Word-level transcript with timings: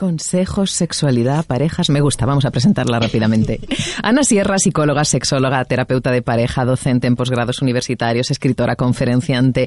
Consejos, 0.00 0.70
sexualidad, 0.70 1.44
parejas. 1.44 1.90
Me 1.90 2.00
gusta, 2.00 2.24
vamos 2.24 2.46
a 2.46 2.50
presentarla 2.50 2.98
rápidamente. 2.98 3.60
Ana 4.02 4.24
Sierra, 4.24 4.58
psicóloga, 4.58 5.04
sexóloga, 5.04 5.62
terapeuta 5.66 6.10
de 6.10 6.22
pareja, 6.22 6.64
docente 6.64 7.06
en 7.06 7.16
posgrados 7.16 7.60
universitarios, 7.60 8.30
escritora, 8.30 8.76
conferenciante, 8.76 9.66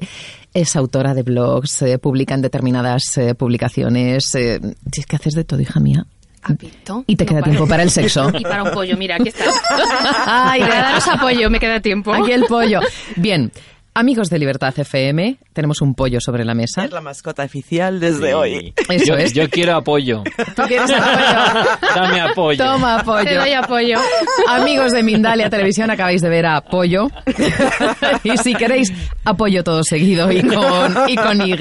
es 0.52 0.76
autora 0.76 1.14
de 1.14 1.22
blogs, 1.22 1.84
eh, 1.84 2.00
publica 2.00 2.34
en 2.34 2.42
determinadas 2.42 3.16
eh, 3.18 3.36
publicaciones. 3.36 4.34
Eh, 4.34 4.60
si 4.92 5.02
es 5.02 5.06
que 5.06 5.18
haces 5.18 5.36
de 5.36 5.44
todo, 5.44 5.62
hija 5.62 5.80
mía. 5.80 6.08
Apito. 6.44 7.04
Y 7.08 7.16
te 7.16 7.24
No 7.24 7.30
queda 7.30 7.40
para. 7.40 7.52
tiempo 7.52 7.68
para 7.68 7.84
el 7.84 7.90
sexo. 7.90 8.30
Y 8.38 8.44
para 8.44 8.64
un 8.64 8.72
pollo, 8.72 8.98
mira, 8.98 9.16
aquí 9.16 9.30
está. 9.30 9.46
Ay, 10.26 10.62
Para 10.62 10.76
daros 10.82 11.08
apoyo, 11.08 11.50
me 11.50 11.60
queda 11.60 11.80
tiempo. 11.80 12.14
Aquí 12.14 12.32
el 12.32 12.44
pollo. 12.46 12.82
Bien, 13.16 13.52
amigos 13.96 14.30
de 14.30 14.40
Libertad 14.40 14.74
FM, 14.78 15.38
tenemos 15.54 15.82
un 15.82 15.94
pollo 15.94 16.20
sobre 16.20 16.44
la 16.46 16.54
mesa. 16.54 16.86
Es 16.86 16.92
la 16.92 17.02
mascota 17.02 17.44
oficial 17.44 18.00
desde 18.00 18.34
hoy. 18.34 18.74
Eso 18.90 19.06
yo, 19.06 19.16
es. 19.16 19.34
yo 19.34 19.50
quiero 19.50 19.76
apoyo. 19.76 20.24
¿Tú 20.56 20.64
quieres 20.64 20.90
apoyo? 20.92 21.70
Dame 21.96 22.22
apoyo. 22.22 22.64
Toma 22.66 23.00
apoyo. 23.00 23.24
Te 23.26 23.36
doy 23.36 23.52
apoyo. 23.54 24.00
Amigos 24.48 24.92
de 24.94 25.04
Mindalia 25.04 25.50
Televisión, 25.50 25.92
acabáis 25.92 26.22
de 26.22 26.30
ver 26.30 26.46
a 26.46 26.62
Pollo. 26.62 27.08
y 28.24 28.38
si 28.38 28.56
queréis, 28.56 28.92
apoyo 29.26 29.64
todo 29.64 29.84
seguido 29.84 30.32
y 30.32 30.42
con, 30.42 31.10
y 31.10 31.16
con 31.16 31.48
Y 31.48 31.52
en 31.54 31.58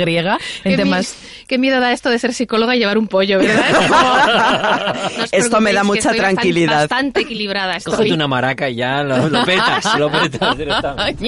Qué, 0.63 0.77
temas. 0.77 1.17
mi- 1.21 1.47
qué 1.47 1.59
miedo 1.59 1.81
da 1.81 1.93
esto 1.93 2.09
de 2.09 2.19
ser 2.19 2.33
psicóloga 2.33 2.75
y 2.75 2.79
llevar 2.79 2.97
un 2.99 3.09
pollo, 3.09 3.39
¿verdad? 3.39 3.65
No 3.89 5.23
Esto 5.33 5.61
me 5.61 5.73
da 5.73 5.85
mucha 5.85 6.13
tranquilidad. 6.13 6.81
Bastante 6.89 7.21
equilibrada 7.21 7.77
estoy. 7.77 7.93
Cógete 7.95 8.15
una 8.15 8.27
maraca 8.29 8.69
y 8.71 8.77
ya 8.77 9.03
lo, 9.03 9.29
lo 9.29 9.45
petas, 9.45 9.99
lo 9.99 10.11
petas 10.11 10.57
directamente. 10.57 11.25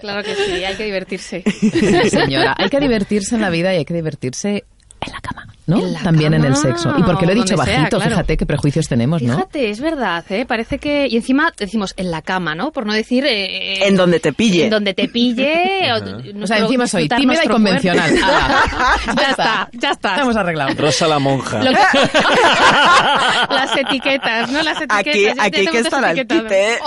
Claro 0.00 0.22
que 0.22 0.34
sí, 0.34 0.64
hay 0.64 0.74
que 0.76 0.84
divertirse. 0.84 1.42
Sí, 1.46 2.10
señora, 2.10 2.54
hay 2.58 2.68
que 2.68 2.80
divertirse 2.80 3.34
en 3.34 3.40
la 3.40 3.50
vida 3.50 3.74
y 3.74 3.78
hay 3.78 3.84
que 3.84 3.94
divertirse 3.94 4.64
en 5.00 5.12
la 5.12 5.20
cama, 5.20 5.46
¿no? 5.66 5.78
En 5.78 5.92
la 5.92 6.00
También 6.02 6.34
en 6.34 6.44
el 6.44 6.52
cama, 6.52 6.62
sexo. 6.62 6.94
Y 6.98 7.02
porque 7.02 7.26
lo 7.26 7.32
he 7.32 7.34
dicho 7.34 7.54
donde 7.56 7.70
sea, 7.70 7.78
bajito, 7.80 7.96
claro. 7.98 8.10
fíjate 8.12 8.36
qué 8.36 8.46
prejuicios 8.46 8.88
tenemos, 8.88 9.22
¿no? 9.22 9.34
Fíjate, 9.36 9.70
es 9.70 9.80
verdad, 9.80 10.24
¿eh? 10.30 10.44
Parece 10.46 10.78
que... 10.78 11.06
Y 11.08 11.16
encima 11.16 11.52
decimos 11.56 11.92
en 11.96 12.10
la 12.10 12.22
cama, 12.22 12.54
¿no? 12.54 12.72
Por 12.72 12.86
no 12.86 12.92
decir... 12.92 13.24
eh, 13.26 13.86
En 13.86 13.96
donde 13.96 14.20
te 14.20 14.32
pille. 14.32 14.64
En 14.64 14.70
donde 14.70 14.94
te 14.94 15.08
pille. 15.08 15.92
o, 16.38 16.42
O 16.42 16.46
sea, 16.46 16.58
encima 16.58 16.86
soy 16.86 17.08
tímida 17.08 17.44
y 17.44 17.48
convencional. 17.48 18.10
Ala. 18.22 18.64
ya 19.16 19.30
está, 19.30 19.68
ya 19.72 19.90
está. 19.90 20.20
Hemos 20.20 20.36
arreglado. 20.36 20.74
Rosa 20.76 21.06
la 21.06 21.18
monja. 21.18 21.60
Que- 21.60 21.70
Las 23.54 23.76
etiquetas, 23.76 24.50
¿no? 24.50 24.62
Las 24.62 24.76
etiquetas. 24.80 24.98
Aquí- 24.98 25.12
te 25.24 25.30
aquí 25.30 25.40
hay 25.40 25.50
tengo 25.50 25.72
que 25.72 25.78
estar 25.78 26.04
al 26.04 26.16
quite, 26.16 26.72
¿eh? 26.72 26.78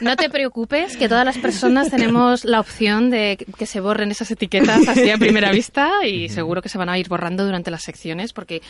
No 0.00 0.16
te 0.16 0.28
preocupes, 0.30 0.96
que 0.96 1.08
todas 1.08 1.24
las 1.24 1.38
personas 1.38 1.90
tenemos 1.90 2.44
la 2.44 2.60
opción 2.60 3.10
de 3.10 3.38
que 3.58 3.66
se 3.66 3.80
borren 3.80 4.10
esas 4.10 4.30
etiquetas 4.30 4.86
así 4.88 5.10
a 5.10 5.18
primera 5.18 5.50
vista 5.50 5.90
y 6.06 6.28
seguro 6.28 6.62
que 6.62 6.68
se 6.68 6.78
van 6.78 6.88
a 6.88 6.98
ir 6.98 7.08
borrando 7.14 7.44
durante 7.44 7.70
las 7.70 7.82
secciones 7.82 8.32
porque 8.32 8.60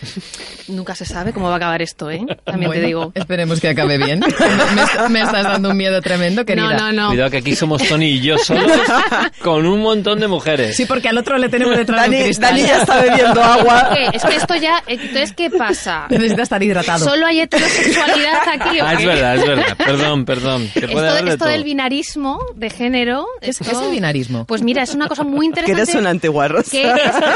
nunca 0.69 0.95
se 0.95 1.05
sabe 1.07 1.33
cómo 1.33 1.47
va 1.49 1.55
a 1.55 1.57
acabar 1.57 1.81
esto, 1.83 2.11
¿eh? 2.11 2.21
También 2.45 2.71
te 2.71 2.77
Bueno, 2.79 2.87
digo. 2.87 3.13
Esperemos 3.15 3.61
que 3.61 3.69
acabe 3.71 3.97
bien. 3.99 4.21
Me, 5.01 5.09
me 5.09 5.21
estás 5.23 5.45
dando 5.45 5.71
un 5.71 5.77
miedo 5.77 6.01
tremendo, 6.03 6.45
querida. 6.45 6.75
No, 6.75 6.93
no, 6.93 6.93
no. 6.93 7.09
Cuidado 7.09 7.31
que 7.31 7.39
aquí 7.39 7.55
somos 7.57 7.83
Tony 7.89 8.07
y 8.07 8.21
yo 8.21 8.37
solos 8.39 8.71
con 9.43 9.67
un 9.67 9.81
montón 9.81 10.21
de 10.21 10.29
mujeres. 10.29 10.77
Sí, 10.77 10.85
porque 10.87 11.09
al 11.09 11.17
otro 11.19 11.39
le 11.39 11.49
tenemos 11.49 11.77
detrás 11.77 12.11
de 12.11 12.17
un 12.25 12.33
Dani. 12.33 12.35
Dani 12.39 12.63
ya 12.63 12.77
está 12.83 13.01
bebiendo 13.01 13.43
agua. 13.43 13.91
¿Qué? 13.95 14.17
Es 14.17 14.25
que 14.25 14.37
esto 14.37 14.55
ya... 14.57 14.83
Entonces, 14.87 15.33
¿qué 15.33 15.51
pasa? 15.51 16.07
Necesita 16.11 16.43
estar 16.43 16.63
hidratado. 16.63 17.05
¿Solo 17.05 17.27
hay 17.27 17.41
heterosexualidad 17.41 18.39
aquí 18.53 18.81
o 18.81 18.85
Ah, 18.85 18.93
es 18.95 19.05
verdad, 19.07 19.37
es 19.37 19.47
verdad. 19.47 19.77
Perdón, 19.77 20.25
perdón. 20.25 20.71
Que 20.75 20.89
puede 20.89 21.07
Esto, 21.09 21.25
de 21.25 21.31
esto 21.31 21.39
todo. 21.45 21.49
del 21.49 21.65
binarismo 21.65 22.39
de 22.57 22.71
género... 22.71 23.27
¿Qué 23.41 23.51
es, 23.51 23.61
esto- 23.61 23.71
qué 23.71 23.77
es 23.77 23.83
el 23.83 23.91
binarismo? 23.91 24.45
Pues 24.45 24.63
mira, 24.63 24.83
es 24.83 24.95
una 24.95 25.09
cosa 25.09 25.23
muy 25.25 25.47
Que 25.47 25.61
interesante. 25.61 25.83
eres 25.83 25.95
una 25.95 26.11
antigua 26.11 26.49
rosa. 26.49 26.71
que 26.71 26.83
es 26.91 26.95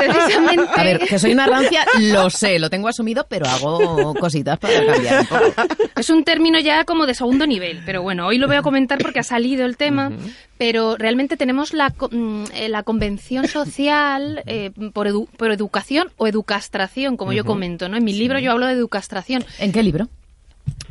precisamente... 0.09 0.69
A 0.77 0.83
ver, 0.85 0.98
que 1.09 1.19
soy 1.19 1.33
una 1.33 1.47
rancia, 1.47 1.85
lo 2.01 2.31
sé, 2.31 2.59
lo 2.59 2.71
tengo 2.71 2.89
asumido, 2.89 3.27
pero 3.29 3.47
hago 3.47 4.15
cositas 4.15 4.59
para 4.59 4.85
cambiar 4.85 5.21
un 5.21 5.27
poco. 5.27 5.75
Es 5.97 6.11
un 6.11 6.25
término 6.25 6.59
ya 6.59 6.85
como 6.85 7.07
de 7.07 7.15
segundo 7.15 7.47
nivel, 7.47 7.81
pero 7.85 8.03
bueno, 8.03 8.27
hoy 8.27 8.39
lo 8.39 8.47
voy 8.47 8.57
a 8.57 8.63
comentar 8.63 8.99
porque 8.99 9.21
ha 9.21 9.25
salido 9.25 9.67
el 9.67 9.77
tema, 9.77 10.11
pero 10.57 10.97
realmente 10.97 11.37
tenemos 11.37 11.73
la, 11.73 11.91
mm, 11.91 12.45
eh, 12.55 12.69
la 12.69 12.83
convención 12.83 13.47
social 13.49 14.43
eh, 14.47 14.71
por, 14.93 15.07
edu- 15.09 15.29
por 15.37 15.51
educación 15.53 16.11
o 16.17 16.27
educastración, 16.27 17.17
como 17.17 17.33
yo 17.33 17.45
comento, 17.45 17.89
¿no? 17.89 17.97
En 17.97 18.05
mi 18.05 18.13
libro 18.13 18.39
yo 18.39 18.53
hablo 18.53 18.67
de 18.67 18.73
educastración. 18.73 19.45
¿En 19.59 19.73
qué 19.73 19.83
libro? 19.83 20.09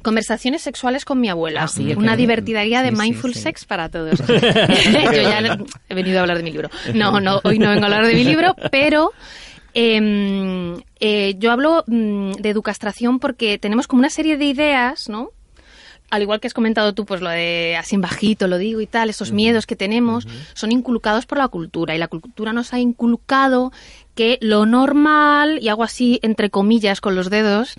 Conversaciones 0.02 0.62
sexuales 0.62 1.06
con 1.06 1.20
mi 1.20 1.30
abuela. 1.30 1.64
Ah, 1.64 1.68
sí, 1.68 1.94
Una 1.96 2.12
que- 2.14 2.18
divertida 2.18 2.64
guía 2.64 2.82
de 2.82 2.90
sí, 2.90 2.96
mindful 2.96 3.34
sí. 3.34 3.42
sex 3.42 3.66
para 3.66 3.90
todos. 3.90 4.20
yo 4.28 4.36
ya 5.22 5.58
he 5.90 5.94
venido 5.94 6.18
a 6.18 6.22
hablar 6.22 6.38
de 6.38 6.44
mi 6.44 6.52
libro. 6.52 6.70
No, 6.94 7.20
no, 7.20 7.42
hoy 7.44 7.60
no 7.60 7.70
vengo 7.70 7.84
a 7.84 7.86
hablar 7.86 8.06
de 8.08 8.14
mi 8.14 8.24
libro, 8.24 8.56
pero 8.72 9.12
eh, 9.80 10.82
eh, 11.00 11.36
yo 11.38 11.52
hablo 11.52 11.84
mm, 11.86 12.32
de 12.34 12.50
educastración 12.50 13.20
porque 13.20 13.60
tenemos 13.60 13.88
como 13.88 14.00
una 14.00 14.10
serie 14.10 14.36
de 14.36 14.46
ideas, 14.46 15.08
¿no? 15.08 15.30
Al 16.10 16.24
igual 16.24 16.40
que 16.40 16.48
has 16.48 16.54
comentado 16.56 16.94
tú, 16.94 17.06
pues 17.06 17.22
lo 17.22 17.30
de 17.30 17.76
así 17.78 17.94
en 17.94 18.02
bajito, 18.02 18.48
lo 18.48 18.58
digo 18.58 18.82
y 18.82 18.88
tal, 18.88 19.10
esos 19.10 19.32
miedos 19.32 19.68
que 19.68 19.76
tenemos 19.76 20.26
son 20.54 20.72
inculcados 20.72 21.28
por 21.28 21.38
la 21.38 21.48
cultura 21.50 21.94
y 21.94 22.00
la 22.00 22.08
cultura 22.08 22.54
nos 22.54 22.74
ha 22.74 22.80
inculcado 22.80 23.72
que 24.18 24.38
lo 24.42 24.66
normal, 24.66 25.60
y 25.62 25.70
hago 25.70 25.84
así 25.86 26.20
entre 26.24 26.50
comillas 26.50 27.00
con 27.00 27.16
los 27.16 27.30
dedos, 27.30 27.76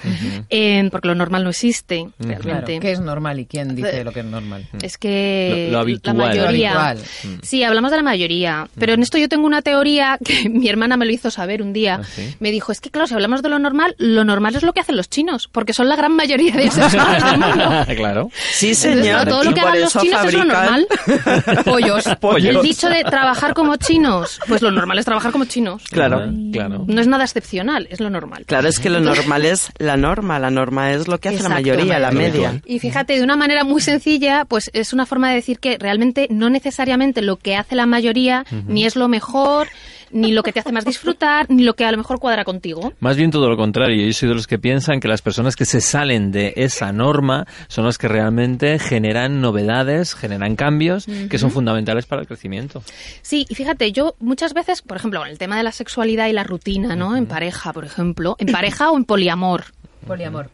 eh, 0.49 0.89
porque 0.91 1.09
lo 1.09 1.15
normal 1.15 1.45
no 1.45 1.51
existe 1.51 2.09
Claro, 2.19 2.41
realmente. 2.43 2.81
¿qué 2.81 2.93
es 2.93 3.01
normal 3.01 3.41
y 3.41 3.45
quién 3.47 3.75
dice 3.75 4.05
lo 4.05 4.13
que 4.13 4.21
es 4.21 4.27
normal? 4.27 4.67
Es 4.81 4.97
que 4.97 5.67
Lo- 5.67 5.73
lo 5.73 5.79
habitual. 5.81 6.17
la 6.17 6.25
mayoría. 6.27 6.73
Lo 6.75 6.81
habitual. 6.81 7.09
Sí, 7.43 7.63
hablamos 7.65 7.91
de 7.91 7.97
la 7.99 8.03
mayoría. 8.03 8.69
Pero 8.79 8.93
en 8.95 9.03
esto 9.03 9.19
yo 9.19 9.29
tengo 9.29 9.47
una 9.47 9.61
teoría 9.63 10.17
que 10.25 10.49
mi 10.49 10.69
hermana 10.69 10.97
me 10.97 11.05
lo 11.05 11.13
hizo 11.13 11.31
saber 11.31 11.61
un 11.61 11.73
día. 11.73 11.99
¿Ah, 12.01 12.05
sí? 12.05 12.35
Me 12.41 12.51
dijo, 12.51 12.71
es 12.73 12.81
que 12.81 12.91
claro, 12.91 13.07
si 13.09 13.15
hablamos 13.15 13.43
de 13.43 13.49
lo 13.49 13.59
normal, 13.59 13.95
lo 13.99 14.25
normal 14.25 14.55
es 14.57 14.63
lo 14.63 14.73
que 14.73 14.81
hacen 14.81 14.97
los 14.97 15.11
chinos, 15.11 15.49
porque 15.51 15.73
son 15.73 15.89
la 15.89 15.97
gran 15.97 16.13
mayoría 16.15 16.53
de 16.55 16.65
esos 16.65 16.93
claro. 17.97 18.31
Sí, 18.53 18.69
Entonces, 18.69 18.79
señor. 18.79 19.03
claro, 19.05 19.31
todo 19.31 19.45
lo 19.45 19.55
que 19.55 19.61
hagan 19.61 19.81
los 19.81 19.93
chinos 19.93 20.25
es 20.25 20.33
lo 20.35 20.39
fabrican 20.41 20.49
normal. 20.49 20.87
Pollos. 21.65 22.07
El 22.07 22.17
pollos. 22.19 22.63
dicho 22.63 22.89
de 22.89 23.03
trabajar 23.05 23.55
como 23.55 23.77
chinos, 23.77 24.41
pues 24.49 24.63
lo 24.63 24.71
normal 24.71 24.99
es 24.99 25.05
trabajar 25.05 25.33
como 25.33 25.45
chinos. 25.47 25.83
Claro. 25.91 26.28
Claro. 26.53 26.85
No 26.87 27.01
es 27.01 27.07
nada 27.07 27.25
excepcional, 27.25 27.89
es 27.91 28.01
lo 28.01 28.11
normal. 28.11 28.45
Claro, 28.47 28.69
es 28.69 28.79
que 28.79 28.91
lo 28.91 29.01
normal 29.01 29.45
es 29.45 29.71
la 29.79 29.97
norma. 29.97 30.39
La 30.39 30.51
norma 30.51 30.93
es 30.93 31.09
lo 31.09 31.19
que 31.19 31.29
hace 31.29 31.43
la 31.43 31.49
mayoría, 31.49 31.99
la 31.99 32.11
media. 32.11 32.61
Y 32.65 32.79
fíjate, 32.79 33.15
de 33.15 33.23
una 33.23 33.37
manera 33.37 33.65
muy 33.65 33.81
sencilla, 33.81 34.45
pues 34.45 34.71
es 34.73 34.93
una 34.93 35.07
forma 35.07 35.31
de 35.31 35.37
decir 35.37 35.59
que 35.59 35.79
realmente 35.79 36.27
no 36.31 36.51
necesariamente 36.51 37.23
lo 37.23 37.37
que 37.37 37.57
hace 37.57 37.75
la 37.75 37.87
mayoría 37.87 38.45
ni 38.67 38.85
es 38.85 38.97
lo 38.97 39.09
mejor, 39.09 39.69
ni 40.11 40.33
lo 40.33 40.43
que 40.43 40.53
te 40.53 40.61
hace 40.61 40.73
más 40.73 40.85
disfrutar, 40.85 41.47
ni 41.51 41.63
lo 41.63 41.75
que 41.75 41.85
a 41.85 41.91
lo 41.93 41.99
mejor 41.99 42.19
cuadra 42.19 42.45
contigo. 42.45 42.93
Más 43.01 43.17
bien 43.17 43.31
todo 43.31 43.49
lo 43.49 43.57
contrario. 43.57 44.05
Yo 44.05 44.13
soy 44.13 44.29
de 44.29 44.35
los 44.35 44.47
que 44.47 44.59
piensan 44.59 45.01
que 45.01 45.09
las 45.09 45.23
personas 45.23 45.57
que 45.57 45.65
se 45.65 45.81
salen 45.81 46.31
de 46.31 46.53
esa 46.57 46.93
norma 46.93 47.47
son 47.69 47.85
las 47.85 47.99
que 47.99 48.09
realmente 48.09 48.79
generan 48.79 49.41
novedades, 49.41 50.15
generan 50.15 50.57
cambios 50.57 51.07
que 51.31 51.39
son 51.39 51.51
fundamentales 51.51 52.07
para 52.07 52.23
el 52.23 52.29
crecimiento. 52.29 52.83
Sí, 53.23 53.47
y 53.49 53.55
fíjate, 53.55 53.93
yo 53.93 54.15
muchas 54.21 54.55
veces, 54.55 54.83
por 54.83 54.97
ejemplo, 54.97 55.25
en 55.25 55.31
el 55.31 55.39
tema 55.39 55.57
de 55.57 55.63
la 55.63 55.73
sexualidad 55.73 56.29
y 56.29 56.33
la 56.33 56.45
rutina, 56.45 56.97
¿no? 56.97 57.17
En 57.17 57.27
pareja, 57.27 57.73
por 57.73 57.85
ejemplo, 57.85 58.37
en 58.39 58.53
pareja 58.53 58.91
o 58.91 58.97
en 58.97 59.05
poliamor, 59.05 59.65
Poliamor. 60.07 60.51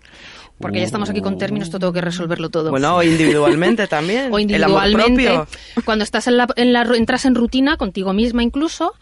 Porque 0.64 0.78
ya 0.80 0.84
estamos 0.86 1.10
aquí 1.10 1.20
con 1.20 1.36
términos, 1.36 1.68
esto 1.68 1.78
tengo 1.78 1.92
que 1.92 2.00
resolverlo 2.00 2.48
todo. 2.48 2.70
Bueno, 2.70 2.96
o 2.96 3.02
individualmente 3.02 3.86
también. 3.86 4.26
o 4.32 4.38
El 4.38 4.64
amor 4.64 4.86
individualmente, 4.86 5.26
propio. 5.26 5.82
cuando 5.84 6.04
estás 6.04 6.26
en 6.26 6.38
la, 6.38 6.46
en 6.56 6.72
la 6.72 6.84
ru- 6.84 6.96
entras 6.96 7.26
en 7.26 7.34
rutina 7.34 7.76
contigo 7.76 8.12
misma 8.14 8.42
incluso, 8.42 8.94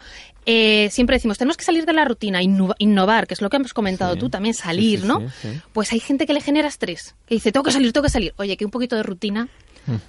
eh, 0.45 0.89
siempre 0.91 1.15
decimos, 1.15 1.37
tenemos 1.37 1.55
que 1.55 1.63
salir 1.63 1.85
de 1.85 1.93
la 1.93 2.03
rutina, 2.03 2.41
inno- 2.43 2.75
innovar, 2.79 3.27
que 3.27 3.33
es 3.33 3.41
lo 3.41 3.49
que 3.49 3.55
hemos 3.55 3.73
comentado 3.73 4.15
Sí. 4.15 4.19
tú 4.19 4.29
también, 4.29 4.53
salir, 4.53 4.97
Sí, 4.99 5.01
sí, 5.03 5.07
¿no? 5.07 5.19
sí, 5.21 5.25
sí. 5.41 5.61
Pues 5.71 5.93
hay 5.93 6.01
gente 6.01 6.25
que 6.25 6.33
le 6.33 6.41
genera 6.41 6.67
estrés, 6.67 7.15
que 7.25 7.35
dice, 7.35 7.53
tengo 7.53 7.63
que 7.63 7.71
salir, 7.71 7.93
tengo 7.93 8.03
que 8.03 8.09
salir. 8.11 8.33
Oye, 8.35 8.57
que 8.57 8.65
un 8.65 8.71
poquito 8.71 8.97
de 8.97 9.03
rutina 9.03 9.47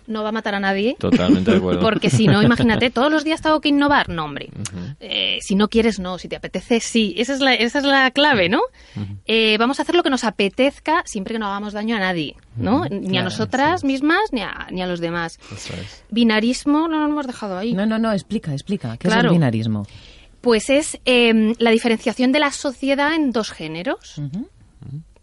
no 0.07 0.23
va 0.23 0.29
a 0.29 0.33
matar 0.33 0.55
a 0.55 0.61
nadie. 0.61 0.97
Totalmente 0.99 1.51
de 1.51 1.57
acuerdo. 1.59 1.81
Porque 1.81 2.11
si 2.11 2.27
no, 2.27 2.43
imagínate, 2.43 2.91
todos 2.91 3.11
los 3.11 3.25
días 3.25 3.41
tengo 3.43 3.61
que 3.61 3.69
innovar. 3.71 4.09
No, 4.09 4.25
hombre. 4.25 4.51
Eh, 5.01 5.39
si 5.41 5.55
no 5.55 5.69
quieres, 5.69 5.99
no. 5.99 6.19
Si 6.19 6.29
te 6.29 6.37
apetece, 6.37 6.81
sí. 6.81 7.15
Esa 7.17 7.35
es 7.35 7.41
la, 7.41 7.55
esa 7.55 7.79
es 7.79 7.85
la 7.85 8.11
clave, 8.11 8.49
¿no? 8.49 8.61
Eh, 9.27 9.57
vamos 9.59 9.79
a 9.79 9.83
hacer 9.83 9.95
lo 9.95 10.03
que 10.03 10.11
nos 10.11 10.25
apetezca 10.25 11.03
siempre 11.07 11.35
que 11.35 11.39
no 11.39 11.47
hagamos 11.47 11.73
daño 11.73 11.97
a 11.97 11.99
nadie, 12.01 12.37
¿no? 12.57 12.85
Ni 12.91 13.07
a 13.07 13.11
Claro, 13.11 13.25
nosotras 13.25 13.85
mismas 13.85 14.33
ni 14.33 14.43
a, 14.43 14.67
ni 14.71 14.83
a 14.83 14.87
los 14.87 15.01
demás. 15.01 15.39
Eso 15.53 15.75
es. 15.75 16.05
Binarismo 16.11 16.89
no 16.89 16.99
lo 16.99 17.05
hemos 17.07 17.27
dejado 17.27 17.59
ahí. 17.59 17.73
No, 17.75 17.87
no, 17.87 17.99
no, 17.99 18.13
explica, 18.13 18.53
explica. 18.53 18.97
¿Qué 18.97 19.09
es 19.09 19.15
el 19.15 19.29
binarismo? 19.31 19.87
Pues 20.41 20.69
es 20.69 21.01
eh, 21.07 21.55
la 21.59 21.71
diferenciación 21.71 22.31
de 22.33 22.39
la 22.39 22.51
sociedad 22.53 23.15
en 23.15 23.33
dos 23.33 23.51
géneros. 23.51 24.21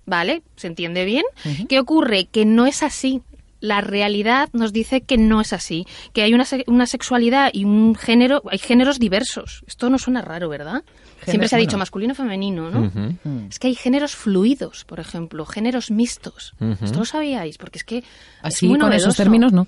¿Vale? 0.06 0.42
¿Se 0.56 0.68
entiende 0.68 1.06
bien? 1.06 1.24
¿Qué 1.70 1.80
ocurre? 1.80 2.26
Que 2.26 2.44
no 2.46 2.66
es 2.66 2.84
así. 2.84 3.22
La 3.62 3.80
realidad 3.80 4.50
nos 4.52 4.74
dice 4.74 5.02
que 5.02 5.18
no 5.18 5.40
es 5.40 5.54
así, 5.54 5.86
que 6.14 6.24
hay 6.24 6.34
una, 6.34 6.46
una 6.68 6.86
sexualidad 6.86 7.52
y 7.54 7.64
un 7.64 7.96
género, 7.96 8.42
hay 8.50 8.58
géneros 8.58 9.00
diversos. 9.00 9.64
Esto 9.68 9.90
no 9.90 9.98
suena 9.98 10.22
raro, 10.22 10.50
¿verdad? 10.50 10.84
Siempre 11.24 11.48
se 11.48 11.56
ha 11.56 11.60
dicho 11.60 11.72
bueno. 11.72 11.80
masculino 11.80 12.14
y 12.14 12.16
femenino, 12.16 12.70
¿no? 12.72 12.88
Ujú. 12.88 13.48
Es 13.50 13.60
que 13.60 13.68
hay 13.68 13.76
géneros 13.76 14.16
fluidos, 14.16 14.84
por 14.86 15.00
ejemplo, 15.00 15.46
géneros 15.46 15.92
mixtos. 15.92 16.54
Esto 16.82 17.00
lo 17.00 17.06
sabíais, 17.06 17.58
porque 17.58 17.78
es 17.78 17.84
que 17.84 17.98
es 18.00 18.06
Así, 18.42 18.68
muy 18.68 18.80
con 18.80 18.92
esos 18.92 19.16
términos, 19.16 19.54
no. 19.54 19.68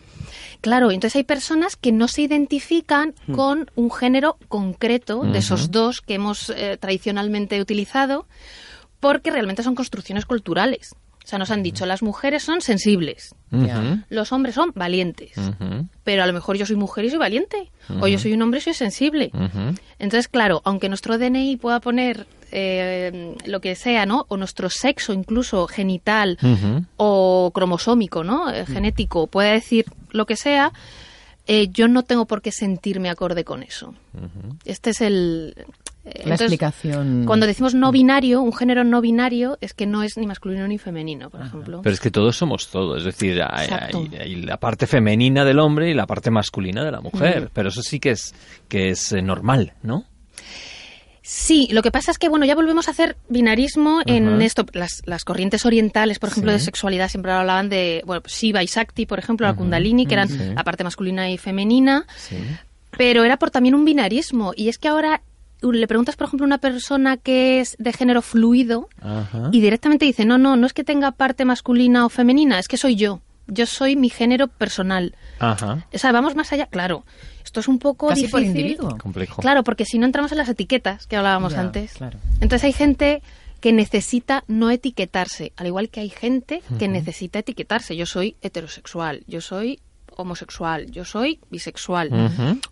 Claro, 0.61 0.91
entonces 0.91 1.17
hay 1.17 1.23
personas 1.23 1.75
que 1.75 1.91
no 1.91 2.07
se 2.07 2.23
identifican 2.23 3.13
con 3.31 3.69
un 3.75 3.91
género 3.91 4.37
concreto 4.47 5.21
de 5.23 5.39
esos 5.39 5.71
dos 5.71 6.01
que 6.01 6.15
hemos 6.15 6.49
eh, 6.49 6.77
tradicionalmente 6.79 7.61
utilizado 7.61 8.25
porque 8.99 9.31
realmente 9.31 9.63
son 9.63 9.75
construcciones 9.75 10.25
culturales. 10.25 10.95
O 11.23 11.27
sea, 11.27 11.39
nos 11.39 11.51
han 11.51 11.63
dicho, 11.63 11.85
las 11.85 12.03
mujeres 12.03 12.43
son 12.43 12.61
sensibles, 12.61 13.33
los 14.09 14.31
hombres 14.31 14.55
son 14.55 14.71
valientes. 14.75 15.31
Pero 16.03 16.23
a 16.23 16.27
lo 16.27 16.33
mejor 16.33 16.57
yo 16.57 16.65
soy 16.65 16.75
mujer 16.75 17.05
y 17.05 17.09
soy 17.09 17.19
valiente. 17.19 17.71
O 18.01 18.07
yo 18.07 18.19
soy 18.19 18.33
un 18.33 18.41
hombre 18.41 18.59
y 18.59 18.61
soy 18.61 18.73
sensible. 18.73 19.31
Entonces, 19.99 20.27
claro, 20.27 20.61
aunque 20.65 20.89
nuestro 20.89 21.17
DNI 21.17 21.57
pueda 21.57 21.79
poner 21.79 22.27
eh, 22.51 23.35
lo 23.45 23.61
que 23.61 23.75
sea, 23.75 24.05
¿no? 24.05 24.25
O 24.27 24.37
nuestro 24.37 24.69
sexo 24.69 25.13
incluso 25.13 25.65
genital 25.67 26.37
o 26.97 27.51
cromosómico, 27.53 28.23
¿no? 28.23 28.51
Eh, 28.51 28.65
genético, 28.65 29.27
pueda 29.27 29.51
decir 29.51 29.85
lo 30.11 30.25
que 30.25 30.35
sea, 30.35 30.71
eh, 31.47 31.69
yo 31.71 31.87
no 31.87 32.03
tengo 32.03 32.25
por 32.25 32.41
qué 32.41 32.51
sentirme 32.51 33.09
acorde 33.09 33.43
con 33.43 33.63
eso. 33.63 33.93
Este 34.65 34.91
es 34.91 35.01
el... 35.01 35.55
eh, 36.05 36.23
La 36.25 36.35
explicación. 36.35 37.23
Cuando 37.25 37.45
decimos 37.47 37.73
no 37.75 37.91
binario, 37.91 38.41
un 38.41 38.53
género 38.53 38.83
no 38.83 38.99
binario 39.01 39.57
es 39.61 39.73
que 39.73 39.85
no 39.85 40.03
es 40.03 40.17
ni 40.17 40.27
masculino 40.27 40.67
ni 40.67 40.77
femenino, 40.77 41.29
por 41.29 41.41
ejemplo. 41.41 41.81
Pero 41.81 41.93
es 41.93 41.99
que 42.01 42.11
todos 42.11 42.35
somos 42.35 42.67
todo, 42.69 42.97
es 42.97 43.03
decir, 43.05 43.41
hay, 43.41 43.65
Exacto. 43.65 44.07
hay- 44.11 44.17
hay 44.19 44.35
la 44.41 44.57
parte 44.57 44.85
femenina 44.87 45.45
del 45.45 45.59
hombre 45.59 45.89
y 45.89 45.93
la 45.93 46.05
parte 46.05 46.29
masculina 46.31 46.83
de 46.83 46.91
la 46.91 46.99
mujer, 47.01 47.43
Mm. 47.45 47.49
pero 47.53 47.69
eso 47.69 47.81
sí 47.81 47.99
que 47.99 48.11
es 48.11 48.33
que 48.67 48.89
es 48.89 49.11
eh, 49.13 49.21
normal, 49.21 49.73
¿no? 49.81 50.05
Sí, 51.25 51.69
lo 51.71 51.81
que 51.81 51.89
pasa 51.91 52.11
es 52.11 52.17
que, 52.17 52.27
bueno, 52.27 52.45
ya 52.45 52.53
volvemos 52.53 52.89
a 52.89 52.91
hacer 52.91 53.15
binarismo 53.29 54.01
en 54.05 54.41
esto. 54.41 54.65
Las, 54.73 55.03
las 55.05 55.23
corrientes 55.23 55.65
orientales, 55.65 56.19
por 56.19 56.27
ejemplo, 56.29 56.51
Sí. 56.51 56.57
de 56.57 56.63
sexualidad, 56.65 57.07
siempre 57.07 57.31
hablaban 57.31 57.69
de, 57.69 58.01
bueno, 58.05 58.21
pues 58.21 58.33
Shiva 58.33 58.61
y 58.61 58.65
Shakti, 58.65 59.05
por 59.05 59.19
ejemplo, 59.19 59.47
la 59.47 59.53
Kundalini, 59.55 60.05
que 60.05 60.15
eran 60.15 60.27
Sí. 60.27 60.37
la 60.53 60.65
parte 60.65 60.83
masculina 60.83 61.29
y 61.31 61.37
femenina. 61.37 62.05
Sí. 62.17 62.35
Pero 62.97 63.23
era 63.23 63.37
por 63.37 63.51
también 63.51 63.73
un 63.73 63.85
binarismo. 63.85 64.51
Y 64.55 64.67
es 64.67 64.77
que 64.77 64.89
ahora 64.89 65.21
le 65.71 65.87
preguntas, 65.87 66.15
por 66.15 66.27
ejemplo, 66.27 66.45
a 66.45 66.47
una 66.47 66.57
persona 66.57 67.17
que 67.17 67.59
es 67.61 67.75
de 67.79 67.93
género 67.93 68.21
fluido 68.21 68.89
Ajá. 69.01 69.49
y 69.51 69.61
directamente 69.61 70.05
dice, 70.05 70.25
no, 70.25 70.37
no, 70.37 70.55
no 70.55 70.65
es 70.67 70.73
que 70.73 70.83
tenga 70.83 71.11
parte 71.11 71.45
masculina 71.45 72.05
o 72.05 72.09
femenina, 72.09 72.59
es 72.59 72.67
que 72.67 72.77
soy 72.77 72.95
yo. 72.95 73.21
Yo 73.47 73.65
soy 73.65 73.95
mi 73.97 74.09
género 74.09 74.47
personal. 74.47 75.15
Ajá. 75.39 75.85
O 75.93 75.97
sea, 75.97 76.11
vamos 76.13 76.35
más 76.35 76.53
allá, 76.53 76.65
claro. 76.67 77.05
Esto 77.43 77.59
es 77.59 77.67
un 77.67 77.77
poco 77.77 78.07
Casi 78.07 78.27
por 78.29 78.39
difícil. 78.39 78.61
individuo. 78.61 78.97
Complejo. 78.97 79.41
Claro, 79.41 79.63
porque 79.63 79.85
si 79.85 79.97
no 79.99 80.05
entramos 80.05 80.31
en 80.31 80.37
las 80.37 80.47
etiquetas 80.49 81.07
que 81.07 81.17
hablábamos 81.17 81.51
Ya, 81.53 81.59
antes. 81.59 81.93
claro. 81.93 82.19
Entonces 82.35 82.63
hay 82.63 82.73
gente 82.73 83.21
que 83.59 83.73
necesita 83.73 84.43
no 84.47 84.69
etiquetarse, 84.69 85.51
al 85.57 85.67
igual 85.67 85.89
que 85.89 85.99
hay 86.01 86.09
gente 86.09 86.61
que 86.79 86.87
necesita 86.87 87.39
etiquetarse. 87.39 87.95
Yo 87.97 88.05
soy 88.05 88.35
heterosexual, 88.41 89.23
yo 89.27 89.39
soy 89.41 89.79
homosexual, 90.17 90.89
yo 90.91 91.05
soy 91.05 91.39
bisexual 91.49 92.09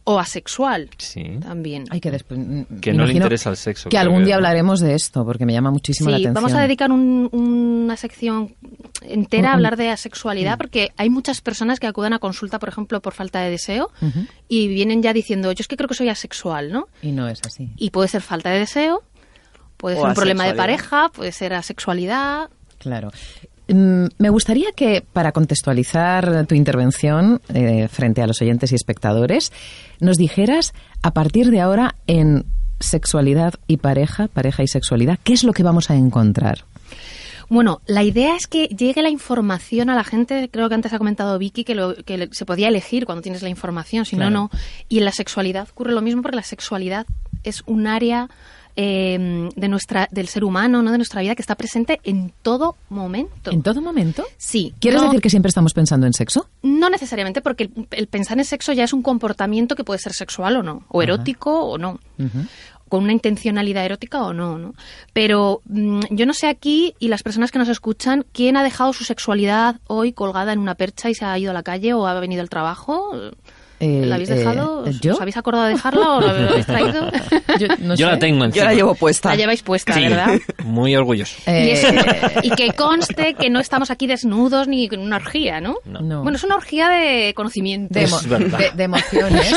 o 0.04 0.20
asexual 0.20 0.90
Sí. 0.98 1.38
también. 1.42 1.86
Hay 1.90 2.00
que 2.02 2.12
después. 2.12 2.40
Que 2.82 2.94
no 2.94 3.06
le 3.06 3.14
interesa 3.14 3.50
el 3.50 3.58
sexo, 3.58 3.90
Que 3.90 3.98
algún 3.98 4.20
que, 4.20 4.26
día 4.26 4.36
¿no? 4.36 4.38
hablaremos 4.40 4.80
de 4.80 4.94
esto, 4.96 5.26
porque 5.26 5.46
me 5.46 5.54
llama 5.54 5.72
muchísimo 5.72 6.10
la 6.10 6.18
Sí, 6.18 6.24
atención. 6.24 6.44
vamos 6.44 6.54
a 6.58 6.62
dedicar 6.62 6.92
un- 6.92 7.30
una 7.32 7.96
sección 7.98 8.56
entera 9.02 9.50
a 9.50 9.52
Un- 9.52 9.56
hablar 9.56 9.78
de 9.78 9.90
asexualidad 9.90 10.58
porque 10.58 10.90
hay 10.98 11.10
muchas 11.10 11.42
personas 11.42 11.80
que 11.80 11.88
acuden 11.88 12.14
a 12.14 12.20
consulta, 12.20 12.60
por 12.60 12.70
ejemplo, 12.70 13.02
por 13.02 13.14
falta 13.14 13.42
de 13.42 13.50
deseo 13.50 13.92
y 14.48 14.68
vienen 14.68 15.02
ya 15.02 15.14
diciendo, 15.14 15.52
yo 15.52 15.62
es 15.62 15.68
que 15.68 15.78
creo 15.78 15.88
que 15.88 15.96
soy 15.96 16.10
asexual, 16.10 16.72
¿no? 16.72 16.88
Y 17.02 17.12
no 17.12 17.28
es 17.28 17.40
así. 17.46 17.70
Y 17.78 17.90
puede 17.90 18.08
ser 18.08 18.22
falta 18.22 18.50
de 18.50 18.60
deseo, 18.60 19.04
puede 19.78 19.96
O 19.96 20.00
ser 20.02 20.10
un 20.10 20.14
problema 20.16 20.46
de 20.46 20.54
pareja, 20.54 21.10
puede 21.10 21.32
ser 21.32 21.54
asexualidad. 21.54 22.50
Claro. 22.78 23.12
Mm, 23.74 24.06
Me 24.18 24.30
gustaría 24.30 24.72
que, 24.76 25.04
para 25.14 25.32
contextualizar 25.32 26.46
tu 26.48 26.56
intervención 26.56 27.42
eh, 27.54 27.88
frente 27.88 28.22
a 28.22 28.28
los 28.28 28.42
oyentes 28.42 28.72
y 28.72 28.76
espectadores, 28.76 29.52
nos 30.00 30.18
dijeras, 30.18 30.74
a 31.02 31.12
partir 31.12 31.50
de 31.52 31.62
ahora, 31.62 31.96
en 32.08 32.46
sexualidad 32.80 33.54
y 33.68 33.78
pareja, 33.78 34.28
pareja 34.28 34.64
y 34.64 34.68
sexualidad, 34.68 35.20
¿qué 35.24 35.34
es 35.34 35.44
lo 35.44 35.54
que 35.54 35.64
vamos 35.64 35.90
a 35.90 35.96
encontrar? 35.96 36.66
Bueno, 37.50 37.82
la 37.86 38.02
idea 38.04 38.36
es 38.38 38.48
que 38.48 38.68
llegue 38.68 39.02
la 39.02 39.10
información 39.10 39.90
a 39.90 39.96
la 39.96 40.06
gente. 40.06 40.50
Creo 40.50 40.70
que 40.70 40.76
antes 40.76 40.94
ha 40.94 40.98
comentado 40.98 41.38
Vicky 41.38 41.66
que, 41.66 41.76
lo- 41.76 41.96
que 41.96 42.30
se 42.32 42.46
podía 42.46 42.70
elegir 42.70 43.06
cuando 43.06 43.22
tienes 43.22 43.42
la 43.42 43.50
información, 43.50 44.06
si 44.06 44.16
Claro. 44.16 44.32
no, 44.32 44.40
no. 44.54 44.60
Y 44.88 45.00
en 45.00 45.06
la 45.06 45.12
sexualidad 45.12 45.68
ocurre 45.70 45.92
lo 45.92 46.02
mismo 46.02 46.22
porque 46.22 46.38
la 46.38 46.44
sexualidad 46.44 47.06
es 47.44 47.62
un 47.66 47.88
área 47.88 48.30
eh, 48.76 49.50
de 49.56 49.68
nuestra, 49.68 50.08
del 50.12 50.28
ser 50.28 50.44
humano, 50.44 50.82
no 50.82 50.92
de 50.92 50.98
nuestra 50.98 51.22
vida, 51.22 51.36
que 51.36 51.42
está 51.42 51.56
presente 51.56 52.00
en 52.04 52.32
todo 52.42 52.76
momento. 52.90 53.52
¿En 53.52 53.62
todo 53.64 53.82
momento? 53.82 54.24
Sí. 54.38 54.74
¿Quieres 54.80 55.02
no- 55.02 55.08
decir 55.08 55.22
que 55.22 55.30
siempre 55.30 55.50
estamos 55.50 55.74
pensando 55.74 56.08
en 56.08 56.14
sexo? 56.14 56.48
No 56.64 56.90
necesariamente, 56.90 57.42
porque 57.42 57.64
el, 57.66 57.88
el 57.92 58.08
pensar 58.08 58.38
en 58.40 58.46
sexo 58.46 58.74
ya 58.74 58.84
es 58.84 58.94
un 58.94 59.02
comportamiento 59.02 59.76
que 59.76 59.84
puede 59.84 60.00
ser 60.00 60.14
sexual 60.14 60.58
o 60.58 60.64
no, 60.64 60.84
o 60.90 61.02
erótico 61.02 61.66
o 61.66 61.78
no, 61.78 62.00
con 62.90 63.04
una 63.04 63.14
intencionalidad 63.14 63.86
erótica 63.86 64.22
o 64.24 64.34
no, 64.34 64.58
¿no? 64.58 64.74
Pero 65.14 65.62
mm, 65.66 66.02
yo 66.10 66.26
no 66.26 66.34
sé 66.34 66.48
aquí 66.48 66.94
y 67.00 67.08
las 67.08 67.24
personas 67.24 67.50
que 67.52 67.58
nos 67.60 67.70
escuchan 67.70 68.26
quién 68.34 68.58
ha 68.58 68.64
dejado 68.64 68.92
su 68.92 69.06
sexualidad 69.06 69.78
hoy 69.88 70.12
colgada 70.12 70.52
en 70.52 70.60
una 70.60 70.76
percha 70.76 71.10
y 71.10 71.16
se 71.16 71.24
ha 71.24 71.38
ido 71.40 71.52
a 71.52 71.54
la 71.54 71.64
calle 71.64 71.94
o 71.94 72.06
ha 72.06 72.20
venido 72.20 72.42
al 72.42 72.50
trabajo. 72.50 73.14
Eh, 73.82 74.04
¿La 74.06 74.16
habéis 74.16 74.30
eh, 74.30 74.36
dejado? 74.36 74.84
¿Os- 74.84 75.00
¿yo? 75.02 75.14
¿Os 75.14 75.22
habéis 75.22 75.38
acordado 75.38 75.66
de 75.66 75.72
dejarla 75.74 76.10
o 76.12 76.22
la 76.22 76.32
habéis 76.50 76.66
traído? 76.68 77.12
Yo, 77.60 77.68
no 77.80 77.96
Yo 77.96 78.06
sé. 78.06 78.12
la 78.14 78.20
tengo 78.20 78.40
Yo 78.40 78.46
encima. 78.46 78.66
la 78.66 78.74
llevo 78.74 78.96
puesta. 78.96 79.30
La 79.30 79.36
lleváis 79.36 79.64
puesta, 79.64 79.94
Sí. 79.94 80.02
¿verdad? 80.02 80.40
Muy 80.64 80.96
orgulloso. 80.96 81.36
Eh, 81.48 81.66
Y, 81.66 81.70
es- 81.72 82.46
y 82.46 82.50
que 82.52 82.72
conste 82.74 83.34
que 83.34 83.50
no 83.50 83.60
estamos 83.60 83.92
aquí 83.92 84.08
desnudos 84.08 84.68
ni 84.68 84.88
con 84.88 85.00
una 85.00 85.18
orgía, 85.18 85.60
¿no? 85.62 85.76
No. 85.86 86.00
no. 86.02 86.22
Bueno, 86.24 86.38
es 86.38 86.44
una 86.44 86.56
orgía 86.56 86.90
de 86.90 87.34
conocimiento. 87.36 87.94
de, 88.00 88.06
de- 88.06 88.72
de 88.76 88.84
emociones. 88.84 89.56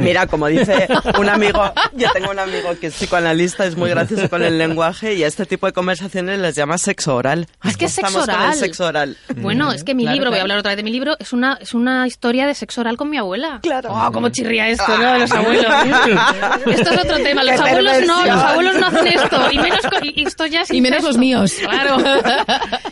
Mira, 0.00 0.26
como 0.26 0.46
dice 0.48 0.88
un 1.18 1.28
amigo, 1.28 1.62
yo 1.96 2.10
tengo 2.12 2.30
un 2.30 2.38
amigo 2.38 2.68
que 2.80 2.88
es 2.88 2.94
psicoanalista, 2.94 3.64
es 3.66 3.76
muy 3.76 3.90
gracioso 3.90 4.28
con 4.28 4.42
el 4.42 4.58
lenguaje 4.58 5.14
y 5.14 5.24
a 5.24 5.26
este 5.26 5.46
tipo 5.46 5.66
de 5.66 5.72
conversaciones 5.72 6.38
les 6.40 6.54
llama 6.54 6.78
sexo 6.78 7.14
oral. 7.16 7.46
Es 7.64 7.76
que 7.76 7.86
es 7.86 7.92
sexo 7.92 8.08
Estamos 8.08 8.26
con 8.26 8.34
el 8.34 8.40
oral. 8.46 8.54
sexo 8.58 8.84
oral. 8.86 9.16
Bueno, 9.36 9.72
es 9.72 9.84
que 9.84 9.94
mi 9.94 10.02
Claro, 10.04 10.14
libro, 10.14 10.30
voy 10.30 10.38
a 10.38 10.42
hablar 10.42 10.58
otra 10.58 10.70
vez 10.70 10.76
de 10.76 10.82
mi 10.82 10.90
libro, 10.90 11.16
es 11.18 11.32
una, 11.32 11.58
es 11.60 11.74
una 11.74 12.06
historia 12.06 12.46
de 12.46 12.54
sexo 12.54 12.80
oral 12.80 12.96
con 12.96 13.10
mi 13.10 13.16
abuela. 13.18 13.59
Claro. 13.60 13.90
Oh, 13.92 14.10
cómo 14.12 14.28
chirría 14.30 14.68
esto, 14.68 14.96
¿no? 14.98 15.18
Los 15.18 15.30
abuelos. 15.32 15.64
esto 16.66 16.90
es 16.90 16.98
otro 16.98 17.16
tema. 17.22 17.44
Los 17.44 17.60
Qué 17.60 17.68
abuelos 17.68 18.00
no, 18.06 18.26
los 18.26 18.42
abuelos 18.42 18.76
no 18.80 18.86
hacen 18.86 19.06
esto. 19.06 19.50
Y 19.52 19.58
menos 19.58 19.80
y 20.02 20.26
esto 20.26 20.46
ya 20.46 20.62
es 20.62 20.70
Y 20.70 20.80
menos 20.80 21.02
los 21.04 21.16
míos. 21.18 21.54
Claro. 21.60 21.98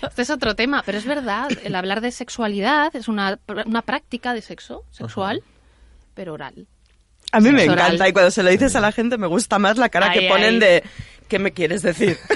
Este 0.02 0.22
es 0.22 0.30
otro 0.30 0.54
tema. 0.54 0.82
Pero 0.84 0.98
es 0.98 1.04
verdad, 1.04 1.48
el 1.64 1.74
hablar 1.74 2.00
de 2.00 2.10
sexualidad 2.10 2.94
es 2.94 3.08
una, 3.08 3.38
una 3.66 3.82
práctica 3.82 4.34
de 4.34 4.42
sexo 4.42 4.82
sexual, 4.90 5.42
pero 6.14 6.34
oral. 6.34 6.66
A 7.32 7.40
mí 7.40 7.50
me 7.52 7.68
oral. 7.68 7.86
encanta 7.86 8.08
y 8.08 8.12
cuando 8.12 8.30
se 8.30 8.42
lo 8.42 8.48
dices 8.50 8.74
a 8.74 8.80
la 8.80 8.90
gente 8.90 9.18
me 9.18 9.26
gusta 9.26 9.58
más 9.58 9.76
la 9.76 9.90
cara 9.90 10.10
Ay, 10.10 10.20
que 10.20 10.28
ponen 10.28 10.54
ay. 10.54 10.60
de 10.60 10.84
¿qué 11.28 11.38
me 11.38 11.52
quieres 11.52 11.82
decir? 11.82 12.16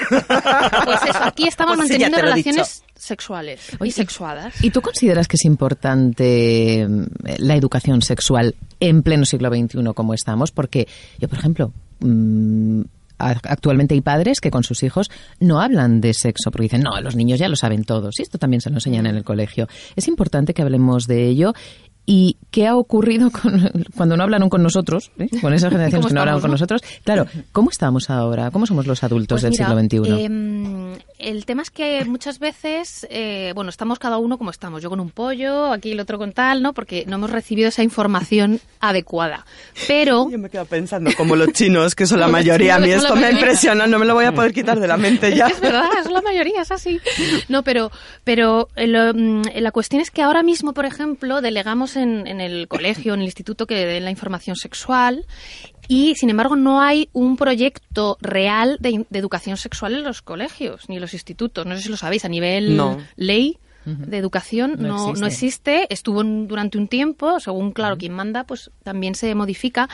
Pues 0.84 1.02
eso, 1.04 1.22
aquí 1.22 1.46
estamos 1.46 1.76
Pues 1.76 1.88
manteniendo 1.88 2.18
relaciones 2.18 2.82
sexuales 2.94 3.61
y 3.82 3.90
sexuadas. 3.90 4.62
¿Y 4.62 4.70
tú 4.70 4.82
consideras 4.82 5.26
que 5.26 5.37
es 5.37 5.44
importante 5.44 6.87
mm, 6.88 7.04
la 7.38 7.56
educación 7.56 8.02
sexual 8.02 8.54
en 8.80 9.02
pleno 9.02 9.25
siglo 9.25 9.49
XXI 9.49 9.94
como 9.94 10.12
estamos? 10.12 10.50
Porque 10.50 10.88
yo, 11.18 11.28
por 11.28 11.38
ejemplo, 11.38 11.72
mm, 12.00 12.82
actualmente 13.22 13.94
hay 13.94 14.00
padres 14.00 14.40
que 14.40 14.50
con 14.50 14.64
sus 14.64 14.82
hijos 14.82 15.11
no 15.40 15.61
hablan 15.61 16.00
de 16.00 16.12
sexo 16.14 16.50
porque 16.50 16.64
dicen, 16.64 16.82
no, 16.82 17.00
los 17.00 17.16
niños 17.16 17.38
ya 17.38 17.49
lo 17.49 17.56
saben 17.56 17.84
todos 17.84 18.18
y 18.18 18.22
esto 18.22 18.38
también 18.38 18.61
se 18.61 18.70
lo 18.70 18.76
enseñan 18.76 19.06
en 19.06 19.16
el 19.16 19.25
colegio. 19.25 19.68
Es 19.96 20.08
importante 20.08 20.54
que 20.54 20.62
hablemos 20.62 21.06
de 21.06 21.26
ello 21.26 21.54
y 22.04 22.37
¿qué 22.50 22.66
ha 22.66 22.76
ocurrido 22.76 23.30
con, 23.42 23.71
cuando 23.97 24.16
no 24.16 24.23
hablaron 24.25 24.49
con 24.49 24.62
nosotros, 24.62 25.11
¿eh? 25.18 25.28
con 25.40 25.54
esas 25.54 25.71
generaciones 25.73 26.06
que 26.06 26.14
no 26.14 26.21
hablaron 26.21 26.40
con 26.40 26.50
nosotros? 26.50 26.82
Claro, 27.04 27.26
¿cómo 27.52 27.71
estamos 27.71 28.11
ahora? 28.11 28.50
¿Cómo 28.50 28.66
somos 28.66 28.87
los 28.87 29.02
adultos 29.04 29.40
Pues 29.40 29.42
del 29.42 29.52
mira, 29.52 29.66
siglo 29.66 30.04
XXI? 30.16 30.25
em, 30.25 30.92
el 31.18 31.47
tema 31.47 31.62
es 31.62 31.71
que 31.71 32.04
muchas 32.04 32.38
veces, 32.40 33.06
eh, 33.11 33.52
bueno, 33.54 33.71
estamos 33.71 33.99
cada 34.00 34.18
uno 34.18 34.38
como 34.38 34.50
estamos. 34.50 34.82
Yo 34.82 34.90
con 34.90 34.99
un 35.00 35.11
pollo, 35.11 35.73
aquí 35.73 35.92
el 35.92 36.00
otro 36.00 36.18
con 36.18 36.32
tal, 36.32 36.62
¿no? 36.62 36.73
Porque 36.73 37.04
no 37.06 37.16
hemos 37.16 37.30
recibido 37.30 37.68
esa 37.68 37.82
información 37.85 38.61
adecuada. 38.80 39.47
Pero 39.87 40.28
Yo 40.30 40.38
me 40.38 40.50
quedo 40.50 40.64
pensando, 40.64 41.11
como 41.16 41.37
los 41.37 41.52
chinos, 41.52 41.94
que 41.94 42.06
son 42.06 42.18
la 42.21 42.28
mayoría, 42.28 42.75
a 42.76 42.78
mí 42.78 42.87
que 42.88 42.94
esto 42.97 43.14
me 43.14 43.30
impresiona, 43.30 43.87
no 43.87 43.99
me 43.99 44.06
lo 44.06 44.14
voy 44.14 44.25
a 44.25 44.32
poder 44.32 44.52
quitar 44.52 44.80
de 44.80 44.88
la 44.88 44.97
mente 44.97 45.35
ya. 45.37 45.47
Es 45.47 45.61
verdad, 45.61 45.85
es 46.00 46.11
la 46.11 46.21
mayoría, 46.21 46.62
es 46.62 46.71
así. 46.73 47.00
No, 47.49 47.62
pero, 47.62 47.90
pero 48.25 48.68
eh, 48.76 48.87
lo, 48.88 49.14
mm, 49.14 49.42
la 49.61 49.71
cuestión 49.71 50.02
es 50.02 50.11
que 50.11 50.23
ahora 50.23 50.42
mismo, 50.42 50.73
por 50.73 50.85
ejemplo, 50.85 51.40
delegamos 51.40 51.91
en, 51.96 52.26
en 52.26 52.40
el 52.40 52.68
colegio, 52.68 53.14
en 53.14 53.20
el 53.20 53.26
instituto 53.26 53.66
que 53.66 53.75
den 53.87 54.04
la 54.04 54.11
información 54.11 54.56
sexual 54.56 55.26
y, 55.88 56.14
sin 56.14 56.30
embargo, 56.30 56.56
no 56.56 56.80
hay 56.80 57.08
un 57.12 57.37
proyecto 57.37 58.16
real 58.20 58.78
de, 58.80 59.04
educación 59.12 59.56
sexual 59.56 59.94
en 59.94 60.04
los 60.04 60.22
colegios 60.22 60.88
ni 60.88 60.96
en 60.96 61.00
los 61.02 61.12
institutos. 61.14 61.66
No 61.66 61.76
sé 61.76 61.82
si 61.82 61.88
lo 61.88 61.96
sabéis, 61.96 62.25
a 62.25 62.28
nivel 62.28 62.76
No. 62.76 62.99
ley 63.16 63.58
de 63.84 64.16
educación 64.16 64.76
No 64.78 64.88
no, 64.88 65.12
no 65.14 65.26
existe. 65.26 65.78
existe. 65.80 65.92
Estuvo 65.92 66.20
en- 66.20 66.46
durante 66.46 66.78
un 66.78 66.87
tiempo, 66.87 67.40
según, 67.40 67.72
claro, 67.72 67.99
quien 67.99 68.12
manda, 68.12 68.44
pues 68.44 68.70
también 68.84 69.16
se 69.16 69.34
modifica. 69.34 69.88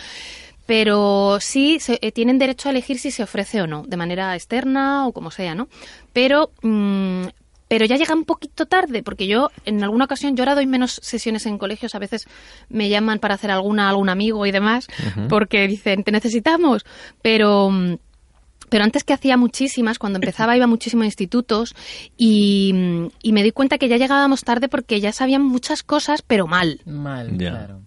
Pero 0.66 1.38
sí 1.40 1.78
se- 1.80 1.98
eh, 2.02 2.12
tienen 2.12 2.38
derecho 2.38 2.68
a 2.68 2.72
elegir 2.72 2.98
si 2.98 3.10
se 3.10 3.22
ofrece 3.22 3.62
o 3.62 3.66
no, 3.66 3.84
de 3.86 3.96
manera 3.96 4.34
externa 4.34 5.06
o 5.06 5.12
como 5.12 5.30
sea, 5.30 5.54
¿no? 5.54 5.68
Pero, 6.12 6.50
mm, 6.60 7.22
pero 7.68 7.84
ya 7.84 7.96
llega 7.96 8.14
un 8.14 8.24
poquito 8.24 8.66
tarde, 8.66 9.02
porque 9.02 9.26
yo 9.26 9.50
en 9.64 9.84
alguna 9.84 10.06
ocasión, 10.06 10.34
yo 10.36 10.42
ahora 10.42 10.54
doy 10.54 10.66
menos 10.66 10.98
sesiones 11.02 11.44
en 11.46 11.58
colegios, 11.58 11.94
a 11.94 11.98
veces 11.98 12.26
me 12.68 12.88
llaman 12.88 13.18
para 13.18 13.34
hacer 13.34 13.50
alguna, 13.50 13.88
algún 13.88 14.08
amigo 14.08 14.46
y 14.46 14.50
demás, 14.50 14.86
porque 15.28 15.68
dicen, 15.68 16.02
te 16.04 16.10
necesitamos, 16.12 16.84
pero... 17.22 17.70
pero 18.70 18.84
antes 18.84 19.02
que 19.04 19.14
hacía 19.14 19.36
muchísimas, 19.38 19.98
cuando 19.98 20.18
empezaba 20.18 20.54
iba 20.56 20.66
muchísimo 20.66 21.02
a 21.02 21.06
institutos 21.06 21.74
y, 22.18 22.74
y 23.22 23.32
me 23.32 23.42
di 23.42 23.50
cuenta 23.52 23.78
que 23.78 23.88
ya 23.88 23.96
llegábamos 23.96 24.42
tarde 24.42 24.68
porque 24.68 25.00
ya 25.00 25.12
sabían 25.12 25.42
muchas 25.42 25.82
cosas, 25.82 26.20
pero 26.22 26.46
mal. 26.46 26.80
Mal, 26.84 27.38
Ya. 27.38 27.50
claro. 27.50 27.80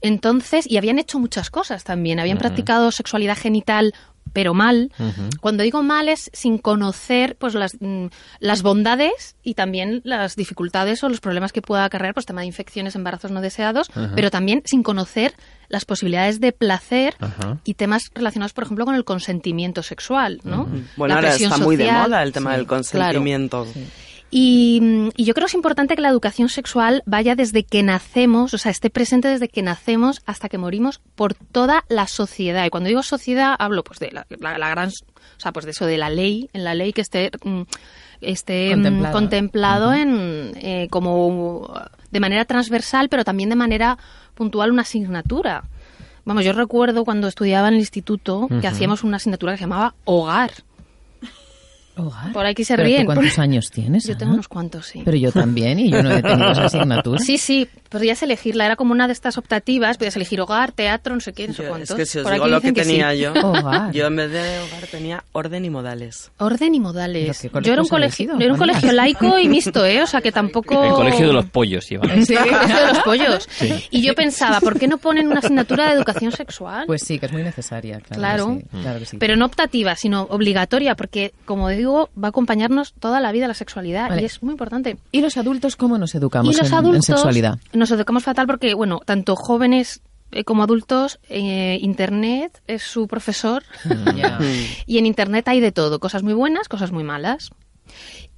Entonces, 0.00 0.70
y 0.70 0.76
habían 0.76 0.98
hecho 0.98 1.18
muchas 1.18 1.48
cosas 1.50 1.82
también. 1.82 2.20
Habían 2.20 2.36
practicado 2.36 2.90
sexualidad 2.90 3.38
genital, 3.38 3.94
pero 4.32 4.54
mal. 4.54 4.90
Cuando 5.40 5.62
digo 5.62 5.82
mal 5.82 6.08
es 6.08 6.30
sin 6.32 6.58
conocer 6.58 7.36
pues 7.36 7.54
las, 7.54 7.76
mm, 7.80 8.06
las 8.40 8.62
bondades 8.62 9.36
y 9.42 9.54
también 9.54 10.00
las 10.04 10.34
dificultades 10.36 11.04
o 11.04 11.08
los 11.08 11.20
problemas 11.20 11.52
que 11.52 11.62
pueda 11.62 11.84
acarrear, 11.84 12.14
pues 12.14 12.26
tema 12.26 12.40
de 12.40 12.46
infecciones, 12.48 12.96
embarazos 12.96 13.30
no 13.30 13.40
deseados, 13.40 13.90
pero 14.14 14.30
también 14.30 14.62
sin 14.64 14.82
conocer 14.82 15.34
las 15.68 15.84
posibilidades 15.84 16.40
de 16.40 16.52
placer 16.52 17.14
Ajá. 17.20 17.58
y 17.64 17.74
temas 17.74 18.10
relacionados, 18.14 18.52
por 18.52 18.64
ejemplo, 18.64 18.84
con 18.84 18.94
el 18.94 19.04
consentimiento 19.04 19.82
sexual, 19.82 20.40
¿no? 20.44 20.68
Bueno, 20.96 21.14
La 21.14 21.20
ahora 21.20 21.34
está 21.34 21.58
muy 21.58 21.76
de 21.76 21.90
moda 21.90 22.22
el 22.22 22.32
tema 22.32 22.50
Sí, 22.50 22.56
del 22.56 22.66
claro. 22.66 22.76
consentimiento. 22.76 23.66
Y, 24.30 24.80
mm, 24.82 24.93
y 25.16 25.24
yo 25.24 25.34
creo 25.34 25.46
que 25.46 25.50
es 25.50 25.54
importante 25.54 25.94
que 25.96 26.02
la 26.02 26.08
educación 26.08 26.48
sexual 26.48 27.02
vaya 27.06 27.34
desde 27.34 27.64
que 27.64 27.82
nacemos, 27.82 28.54
o 28.54 28.58
sea, 28.58 28.70
esté 28.70 28.90
presente 28.90 29.28
desde 29.28 29.48
que 29.48 29.62
nacemos 29.62 30.20
hasta 30.26 30.48
que 30.48 30.58
morimos 30.58 31.00
por 31.14 31.34
toda 31.34 31.84
la 31.88 32.06
sociedad. 32.06 32.64
Y 32.66 32.70
cuando 32.70 32.88
digo 32.88 33.02
sociedad, 33.02 33.54
hablo 33.58 33.82
pues 33.84 33.98
de 33.98 34.10
la, 34.12 34.26
la- 34.40 34.58
la 34.58 34.68
gran, 34.68 34.88
o 34.90 35.40
sea, 35.40 35.52
pues 35.52 35.64
de 35.64 35.72
eso, 35.72 35.86
de 35.86 35.98
la 35.98 36.10
ley, 36.10 36.48
en 36.52 36.64
la 36.64 36.74
ley 36.74 36.92
que 36.92 37.00
esté, 37.00 37.30
mm, 37.42 37.62
esté 38.20 38.68
mm, 38.68 38.82
Contemplado. 38.82 39.12
contemplado 39.12 39.92
en, 39.94 40.52
eh, 40.56 40.88
como 40.90 41.72
de 42.10 42.20
manera 42.20 42.44
transversal, 42.44 43.08
pero 43.08 43.24
también 43.24 43.50
de 43.50 43.56
manera 43.56 43.98
puntual 44.34 44.70
una 44.72 44.82
asignatura. 44.82 45.64
Vamos, 46.24 46.44
yo 46.44 46.52
recuerdo 46.54 47.04
cuando 47.04 47.28
estudiaba 47.28 47.68
en 47.68 47.74
el 47.74 47.80
instituto 47.80 48.48
que 48.60 48.66
hacíamos 48.66 49.04
una 49.04 49.16
asignatura 49.18 49.52
que 49.52 49.58
se 49.58 49.64
llamaba 49.64 49.94
hogar. 50.04 50.52
Hogar. 51.96 52.32
Por 52.32 52.44
aquí 52.46 52.64
se 52.64 52.74
¿Pero 52.76 52.88
tú 52.88 52.92
ríen. 52.94 53.06
cuántos 53.06 53.38
años 53.38 53.70
tienes? 53.70 54.04
Yo 54.06 54.16
tengo 54.16 54.32
unos 54.34 54.48
cuantos, 54.48 54.86
sí. 54.86 55.02
Pero 55.04 55.16
yo 55.16 55.30
también, 55.32 55.78
y 55.78 55.90
yo 55.90 56.02
no 56.02 56.10
he 56.12 56.22
tenido 56.22 56.50
esa 56.52 56.64
asignatura. 56.64 57.20
Sí, 57.20 57.38
sí, 57.38 57.68
podrías 57.88 58.22
elegirla. 58.22 58.66
Era 58.66 58.76
como 58.76 58.92
una 58.92 59.06
de 59.06 59.12
estas 59.12 59.38
optativas. 59.38 59.96
Podías 59.96 60.16
elegir 60.16 60.40
hogar, 60.40 60.72
teatro, 60.72 61.14
no 61.14 61.20
sé 61.20 61.32
qué, 61.32 61.46
no 61.48 61.54
sé 61.54 61.62
cuántos. 61.64 61.90
es 61.90 61.96
que 61.96 62.06
si 62.06 62.18
os 62.18 62.24
Por 62.24 62.32
digo 62.32 62.44
aquí 62.46 62.52
lo 62.52 62.60
que 62.60 62.68
sí. 62.84 62.90
tenía 62.90 63.14
yo, 63.14 63.32
Hogar. 63.32 63.92
yo 63.92 64.06
en 64.06 64.16
vez 64.16 64.30
de 64.32 64.58
hogar 64.60 64.86
tenía 64.90 65.24
orden 65.32 65.64
y 65.64 65.70
modales. 65.70 66.30
Orden 66.38 66.74
y 66.74 66.78
¿Pero 66.78 66.82
modales. 66.92 67.42
Yo 67.62 67.72
era 67.72 67.82
un 67.82 67.88
colegio, 67.88 68.24
ido, 68.24 68.38
yo 68.38 68.44
era 68.44 68.52
un 68.54 68.58
colegio 68.58 68.92
laico 68.92 69.38
y 69.38 69.48
mixto, 69.48 69.86
¿eh? 69.86 70.02
O 70.02 70.06
sea 70.06 70.20
que 70.20 70.32
tampoco... 70.32 70.82
El 70.84 70.92
colegio 70.92 71.28
de 71.28 71.32
los 71.32 71.46
pollos 71.46 71.90
iba. 71.92 72.04
Sí, 72.24 72.34
el 72.34 72.48
colegio 72.50 72.76
de 72.76 72.86
los 72.88 72.98
pollos. 73.04 73.48
Y 73.90 74.02
yo 74.02 74.14
pensaba, 74.14 74.60
¿por 74.60 74.78
qué 74.78 74.88
no 74.88 74.98
ponen 74.98 75.28
una 75.28 75.38
asignatura 75.38 75.86
de 75.88 75.94
educación 75.94 76.32
sexual? 76.32 76.84
Pues 76.86 77.02
sí, 77.02 77.18
que 77.18 77.26
es 77.26 77.32
muy 77.32 77.42
necesaria. 77.44 78.00
Claro, 78.00 78.18
Claro. 78.18 78.56
que 78.56 78.62
sí, 78.62 78.82
claro 78.82 78.98
que 78.98 79.06
sí. 79.06 79.16
Pero 79.18 79.36
no 79.36 79.46
optativa, 79.46 79.94
sino 79.96 80.22
obligatoria, 80.22 80.94
porque, 80.96 81.32
como 81.44 81.68
digo, 81.68 81.83
va 81.92 82.26
a 82.26 82.28
acompañarnos 82.28 82.94
toda 82.98 83.20
la 83.20 83.32
vida 83.32 83.48
la 83.48 83.54
sexualidad 83.54 84.08
Vale. 84.08 84.22
y 84.22 84.24
es 84.24 84.42
muy 84.42 84.52
importante. 84.52 84.96
¿Y 85.12 85.20
los 85.20 85.36
adultos 85.36 85.76
cómo 85.76 85.98
nos 85.98 86.14
educamos 86.14 86.54
y 86.54 86.58
los 86.58 86.66
en- 86.68 86.72
en, 86.72 86.78
adultos 86.78 87.04
sexualidad? 87.06 87.58
nos 87.72 87.90
educamos 87.90 88.24
fatal 88.24 88.46
porque, 88.46 88.74
bueno, 88.74 89.00
tanto 89.04 89.36
jóvenes 89.36 90.00
eh, 90.32 90.42
como 90.44 90.62
adultos, 90.64 91.20
eh, 91.28 91.78
Internet 91.80 92.60
es 92.66 92.82
su 92.82 93.06
profesor 93.06 93.62
Ya. 94.16 94.38
y 94.86 94.98
en 94.98 95.06
Internet 95.06 95.46
hay 95.48 95.60
de 95.60 95.70
todo, 95.72 96.00
cosas 96.00 96.22
muy 96.22 96.32
buenas, 96.34 96.68
cosas 96.68 96.90
muy 96.92 97.04
malas. 97.04 97.50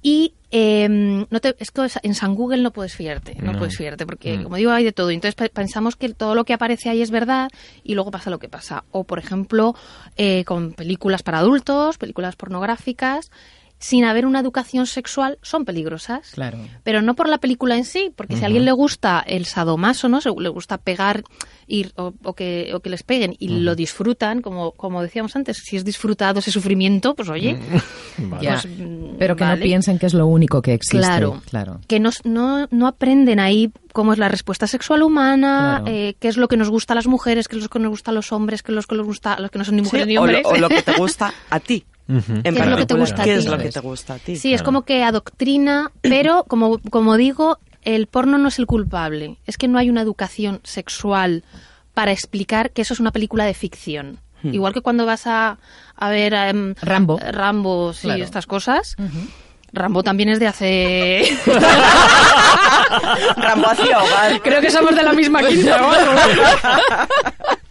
Y 0.01 0.35
eh, 0.51 0.87
no 0.89 1.39
te, 1.41 1.55
es 1.59 1.71
que 1.71 1.87
en 2.03 2.13
San 2.15 2.35
Google 2.35 2.61
no 2.61 2.71
puedes 2.71 2.95
fiarte, 2.95 3.35
no, 3.41 3.51
No. 3.53 3.57
puedes 3.57 3.75
fiarte, 3.75 4.05
porque 4.05 4.37
Mm. 4.37 4.43
como 4.43 4.55
digo, 4.55 4.71
hay 4.71 4.83
de 4.83 4.93
todo. 4.93 5.09
Entonces 5.09 5.35
pe- 5.35 5.49
pensamos 5.49 5.95
que 5.95 6.09
todo 6.13 6.35
lo 6.35 6.45
que 6.45 6.53
aparece 6.53 6.89
ahí 6.89 7.01
es 7.01 7.11
verdad 7.11 7.49
y 7.83 7.95
luego 7.95 8.11
pasa 8.11 8.29
lo 8.29 8.39
que 8.39 8.47
pasa. 8.47 8.85
O, 8.91 9.03
por 9.03 9.19
ejemplo, 9.19 9.75
eh, 10.15 10.43
con 10.45 10.73
películas 10.73 11.23
para 11.23 11.39
adultos, 11.39 11.97
películas 11.97 12.35
pornográficas, 12.35 13.31
sin 13.79 14.05
haber 14.05 14.25
una 14.25 14.39
educación 14.39 14.87
sexual, 14.87 15.37
son 15.43 15.63
peligrosas. 15.65 16.31
Claro. 16.31 16.57
Pero 16.83 17.01
no 17.01 17.15
por 17.15 17.29
la 17.29 17.37
película 17.37 17.77
en 17.77 17.85
sí, 17.85 18.11
porque 18.15 18.35
si 18.35 18.43
a 18.43 18.47
alguien 18.47 18.65
le 18.65 18.71
gusta 18.71 19.23
el 19.25 19.45
sadomaso, 19.45 20.09
¿no? 20.09 20.19
Se- 20.21 20.31
Le 20.37 20.49
gusta 20.49 20.77
pegar 20.79 21.23
ir, 21.67 21.91
o, 21.95 22.13
o 22.23 22.33
que, 22.33 22.71
o 22.73 22.79
que 22.79 22.89
les 22.89 23.03
peguen 23.03 23.35
y 23.37 23.49
lo 23.49 23.75
disfrutan, 23.75 24.41
como, 24.41 24.71
como 24.71 25.01
decíamos 25.03 25.35
antes, 25.35 25.57
si 25.57 25.75
es 25.77 25.85
disfrutado 25.85 26.39
ese 26.39 26.51
sufrimiento, 26.51 27.13
pues 27.13 27.29
oye, 27.29 27.59
Vale. 28.17 28.43
Ya. 28.43 28.53
pues, 28.61 28.65
mm, 28.65 29.17
Pero 29.19 29.35
que 29.35 29.43
vale. 29.43 29.57
no 29.59 29.63
piensen 29.63 29.99
que 29.99 30.05
es 30.07 30.13
lo 30.13 30.25
único 30.27 30.61
que 30.61 30.73
existe. 30.73 30.97
Claro, 30.97 31.41
claro. 31.49 31.79
que 31.87 31.99
nos- 31.99 32.25
no, 32.25 32.67
no 32.71 32.87
aprenden 32.87 33.39
ahí 33.39 33.71
cómo 33.93 34.13
es 34.13 34.19
la 34.19 34.27
respuesta 34.29 34.65
sexual 34.67 35.03
humana, 35.03 35.81
Claro. 35.83 35.95
eh, 35.95 36.15
qué 36.19 36.27
es 36.29 36.37
lo 36.37 36.47
que 36.47 36.57
nos 36.57 36.69
gusta 36.69 36.93
a 36.93 36.95
las 36.95 37.07
mujeres, 37.07 37.47
qué 37.47 37.57
es 37.57 37.63
lo 37.63 37.69
que 37.69 37.79
nos 37.79 37.89
gusta 37.89 38.11
a 38.11 38.13
los 38.13 38.31
hombres, 38.31 38.63
qué 38.63 38.71
es 38.71 38.75
lo 38.75 38.81
que 38.81 38.95
nos 38.95 39.05
gusta 39.05 39.33
a 39.33 39.39
los 39.39 39.51
que 39.51 39.59
no 39.59 39.65
son 39.65 39.75
ni 39.75 39.81
Sí, 39.81 39.85
mujeres 39.85 40.07
ni 40.07 40.17
o, 40.17 40.21
lo, 40.25 40.37
hombres. 40.37 40.45
o 40.45 40.57
lo 40.57 40.69
que 40.69 40.81
te 40.81 40.93
gusta 40.97 41.33
a 41.49 41.59
ti. 41.59 41.85
En 42.07 42.41
¿Qué 42.55 42.61
es 42.61 42.67
lo 42.67 42.77
que 42.77 42.85
te 42.85 42.93
gusta 42.93 43.21
a 43.21 43.25
¿Qué 43.25 43.33
ti? 43.33 43.39
es 43.39 43.45
lo 43.47 43.57
que 43.57 43.69
te 43.69 43.79
gusta 43.81 44.13
a 44.13 44.17
ti? 44.19 44.35
Sí, 44.37 44.53
es 44.53 44.63
como 44.63 44.83
que 44.83 45.03
adoctrina, 45.03 45.91
pero 46.01 46.45
como, 46.47 46.79
como 46.89 47.17
digo, 47.17 47.57
el 47.83 48.07
porno 48.07 48.37
no 48.37 48.47
es 48.47 48.59
el 48.59 48.65
culpable. 48.65 49.37
Es 49.45 49.57
que 49.57 49.67
no 49.67 49.77
hay 49.77 49.89
una 49.89 50.01
educación 50.01 50.61
sexual 50.63 51.43
para 51.93 52.11
explicar 52.11 52.71
que 52.71 52.81
eso 52.83 52.93
es 52.93 52.99
una 52.99 53.11
película 53.11 53.43
de 53.45 53.53
ficción. 53.53 54.19
Igual 54.43 54.71
que 54.73 54.81
cuando 54.81 55.05
vas 55.05 55.25
a, 55.27 55.57
a 55.95 56.09
ver 56.09 56.33
em, 56.33 56.75
Rambo. 56.81 57.19
Rambo, 57.19 57.91
sí, 57.91 58.03
Claro. 58.03 58.23
estas 58.23 58.45
cosas. 58.45 58.95
Rambo 59.73 60.03
también 60.03 60.29
es 60.29 60.39
de 60.39 60.47
hace... 60.47 61.37
Rambo 63.37 63.67
hacia 63.69 64.01
hogar. 64.01 64.41
Creo 64.41 64.61
que 64.61 64.69
somos 64.71 64.95
de 64.95 65.03
la 65.03 65.13
misma 65.13 65.43
quinta. 65.43 65.81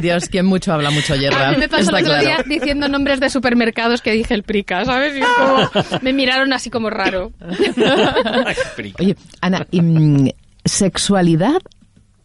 Dios, 0.00 0.28
quien 0.28 0.46
mucho 0.46 0.72
habla, 0.72 0.90
mucho 0.90 1.14
yerra. 1.14 1.48
A 1.48 1.52
mí 1.52 1.58
me 1.58 1.68
pasó 1.68 1.82
Está 1.82 1.98
el 1.98 2.04
otro 2.06 2.18
claro. 2.20 2.44
día 2.44 2.58
diciendo 2.58 2.88
nombres 2.88 3.20
de 3.20 3.30
supermercados 3.30 4.02
que 4.02 4.12
dije 4.12 4.34
el 4.34 4.42
prica, 4.42 4.84
¿sabes? 4.84 5.16
Y 5.16 5.20
es 5.20 5.26
como, 5.26 6.00
me 6.02 6.12
miraron 6.12 6.52
así 6.52 6.70
como 6.70 6.90
raro. 6.90 7.32
Oye, 8.98 9.16
Ana, 9.40 9.66
y, 9.70 9.80
mm, 9.80 10.30
¿sexualidad 10.64 11.60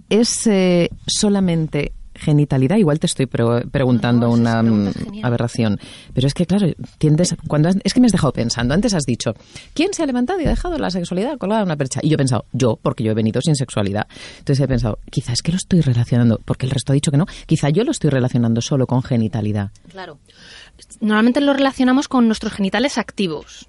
es 0.10 0.48
eh, 0.48 0.89
solamente 1.08 1.94
genitalidad? 2.15 2.77
Igual 2.77 3.00
te 3.00 3.07
estoy 3.07 3.25
pre- 3.25 3.67
preguntando 3.72 4.27
No, 4.27 4.34
una 4.34 4.63
mm, 4.63 4.91
aberración. 5.24 5.79
Pero 6.13 6.27
es 6.27 6.34
que, 6.34 6.45
claro, 6.45 6.67
tiendes 6.98 7.36
cuando 7.48 7.69
has- 7.69 7.77
es 7.84 7.93
que 7.93 8.00
me 8.00 8.05
has 8.07 8.12
dejado 8.12 8.34
pensando. 8.34 8.74
Antes 8.74 8.93
has 8.93 9.03
dicho, 9.05 9.34
¿quién 9.74 9.93
se 9.93 10.03
ha 10.03 10.05
levantado 10.05 10.39
y 10.41 10.45
ha 10.45 10.50
dejado 10.50 10.77
la 10.77 10.89
sexualidad 10.89 11.38
colgada 11.38 11.62
en 11.62 11.67
una 11.67 11.75
percha? 11.77 12.00
Y 12.03 12.10
yo 12.10 12.15
he 12.15 12.17
pensado, 12.17 12.45
yo, 12.53 12.77
porque 12.81 13.03
yo 13.03 13.12
he 13.12 13.15
venido 13.15 13.41
sin 13.41 13.55
sexualidad. 13.55 14.07
Entonces 14.39 14.63
he 14.63 14.67
pensado, 14.67 15.00
quizás 15.12 15.34
es 15.34 15.41
que 15.41 15.51
lo 15.51 15.57
estoy 15.57 15.81
relacionando, 15.81 16.39
porque 16.43 16.65
el 16.65 16.72
resto 16.72 16.91
ha 16.91 16.95
dicho 16.95 17.12
que 17.12 17.17
no, 17.17 17.25
quizá 17.45 17.69
yo 17.69 17.84
lo 17.84 17.91
estoy 17.91 18.10
relacionando 18.10 18.62
solo 18.62 18.88
con 18.88 19.03
genitalidad. 19.03 19.72
Claro. 19.89 20.17
Normalmente 21.01 21.41
lo 21.41 21.53
relacionamos 21.53 22.07
con 22.07 22.27
nuestros 22.27 22.53
genitales 22.53 22.98
activos. 22.98 23.67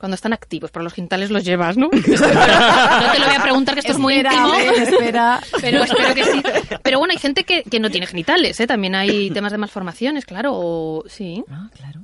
Cuando 0.00 0.14
están 0.14 0.32
activos, 0.32 0.70
pero 0.70 0.82
los 0.82 0.94
genitales 0.94 1.30
los 1.30 1.44
llevas, 1.44 1.76
¿no? 1.76 1.90
no 1.92 2.00
te 2.00 2.08
lo 2.08 3.26
voy 3.26 3.34
a 3.36 3.42
preguntar, 3.42 3.74
que 3.74 3.80
esto 3.80 3.92
es 3.92 3.98
muy 3.98 4.14
íntimo. 4.14 4.54
espera. 4.54 5.40
Pero 5.60 5.84
espero 5.84 6.14
que 6.14 6.24
sí. 6.24 6.42
Pero 6.82 6.98
bueno, 6.98 7.12
hay 7.12 7.18
gente 7.18 7.44
que, 7.44 7.62
que 7.64 7.78
no 7.80 7.90
tiene 7.90 8.06
genitales, 8.06 8.58
¿eh? 8.60 8.66
También 8.66 8.94
hay 8.94 9.30
temas 9.30 9.52
de 9.52 9.58
malformaciones, 9.58 10.24
claro. 10.24 10.52
o- 10.54 11.04
sí. 11.06 11.44
Ah, 11.50 11.68
claro. 11.76 12.00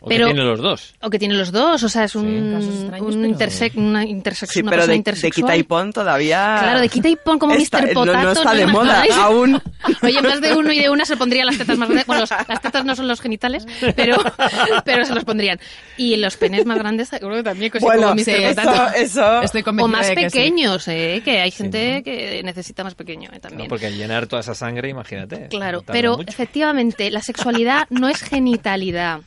O 0.00 0.08
Pero- 0.08 0.26
que 0.28 0.34
tiene 0.34 0.48
los 0.48 0.60
dos. 0.60 0.94
O 1.02 1.10
que 1.10 1.18
tiene 1.18 1.34
los 1.34 1.52
dos, 1.52 1.82
o 1.82 1.88
sea, 1.88 2.04
es 2.04 2.14
un, 2.14 2.54
extraños, 2.56 3.14
un 3.14 3.20
pero- 3.22 3.26
intersex, 3.26 3.76
una 3.76 4.04
intersex, 4.04 4.52
Sí, 4.52 4.60
una 4.60 4.70
pero 4.70 4.82
persona 4.86 5.14
de, 5.20 5.30
quita 5.30 5.56
y 5.56 5.62
pon 5.62 5.92
todavía... 5.92 6.56
Claro, 6.60 6.80
de 6.80 6.88
quita 6.88 7.08
y 7.08 7.16
pon 7.16 7.38
como 7.38 7.54
Está- 7.54 7.80
Mr. 7.82 7.88
no- 7.88 7.94
Potato. 7.94 8.22
No, 8.22 8.32
está 8.32 8.52
¿no? 8.52 8.58
de 8.58 8.66
moda 8.66 9.04
aún. 9.20 9.62
Oye, 10.02 10.22
más 10.22 10.40
de 10.40 10.54
uno 10.54 10.72
y 10.72 10.78
de 10.80 10.90
una 10.90 11.04
se 11.04 11.16
pondrían 11.16 11.46
las 11.46 11.58
tetas 11.58 11.76
más 11.78 11.88
grandes. 11.88 12.06
Bueno, 12.06 12.20
los- 12.22 12.30
las 12.30 12.60
tetas 12.60 12.84
no 12.84 12.94
son 12.96 13.08
los 13.08 13.20
genitales, 13.20 13.66
pero, 13.94 14.16
pero 14.84 15.04
se 15.04 15.14
los 15.14 15.24
pondrían. 15.24 15.58
Y 15.96 16.16
los 16.16 16.36
penes 16.36 16.64
más 16.66 16.78
grandes, 16.78 17.08
seguro 17.08 17.36
que 17.36 17.42
también, 17.42 17.70
così 17.70 17.84
Bueno, 17.84 18.08
como 18.08 18.18
sí, 18.22 18.30
Mr. 18.30 18.40
eso, 18.40 18.60
Potato. 18.62 18.96
eso... 18.96 19.42
Estoy 19.42 19.64
O 19.66 19.88
más 19.88 20.08
de 20.08 20.14
que 20.14 20.30
sí. 20.30 20.36
pequeños, 20.38 20.88
¿eh? 20.88 21.22
Que 21.24 21.40
hay 21.40 21.50
gente 21.50 22.02
que 22.02 22.42
necesita 22.44 22.84
más 22.84 22.94
pequeño 22.94 23.30
¿eh? 23.32 23.40
también. 23.40 23.64
No, 23.64 23.68
porque 23.68 23.86
al 23.86 23.96
llenar 23.96 24.26
toda 24.26 24.40
esa 24.40 24.54
sangre, 24.54 24.88
imagínate. 24.88 25.48
Claro, 25.48 25.82
pero 25.86 26.18
mucho. 26.18 26.28
efectivamente 26.28 27.10
la 27.10 27.20
sexualidad 27.22 27.86
no 27.90 28.08
es 28.08 28.20
genitalidad. 28.22 29.20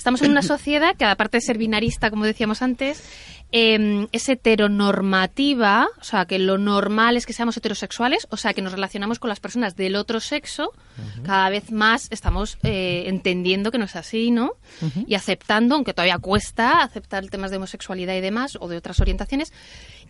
Estamos 0.00 0.22
en 0.22 0.30
una 0.30 0.40
sociedad 0.40 0.96
que, 0.96 1.04
aparte 1.04 1.36
de 1.36 1.42
ser 1.42 1.58
binarista, 1.58 2.08
como 2.08 2.24
decíamos 2.24 2.62
antes, 2.62 3.04
eh, 3.52 4.06
es 4.12 4.28
heteronormativa, 4.28 5.88
o 6.00 6.04
sea, 6.04 6.24
que 6.24 6.38
lo 6.38 6.58
normal 6.58 7.16
es 7.16 7.26
que 7.26 7.32
seamos 7.32 7.56
heterosexuales, 7.56 8.26
o 8.30 8.36
sea, 8.36 8.54
que 8.54 8.62
nos 8.62 8.72
relacionamos 8.72 9.18
con 9.18 9.28
las 9.28 9.40
personas 9.40 9.76
del 9.76 9.96
otro 9.96 10.20
sexo. 10.20 10.72
Cada 11.24 11.48
vez 11.50 11.72
más 11.72 12.08
estamos 12.10 12.58
eh, 12.62 13.04
entendiendo 13.06 13.70
que 13.70 13.78
no 13.78 13.84
es 13.86 13.96
así, 13.96 14.30
¿no? 14.30 14.52
Y 15.06 15.14
aceptando, 15.14 15.74
aunque 15.74 15.94
todavía 15.94 16.18
cuesta 16.18 16.82
aceptar 16.82 17.26
temas 17.28 17.50
de 17.50 17.56
homosexualidad 17.56 18.14
y 18.14 18.20
demás, 18.20 18.56
o 18.60 18.68
de 18.68 18.76
otras 18.76 19.00
orientaciones. 19.00 19.52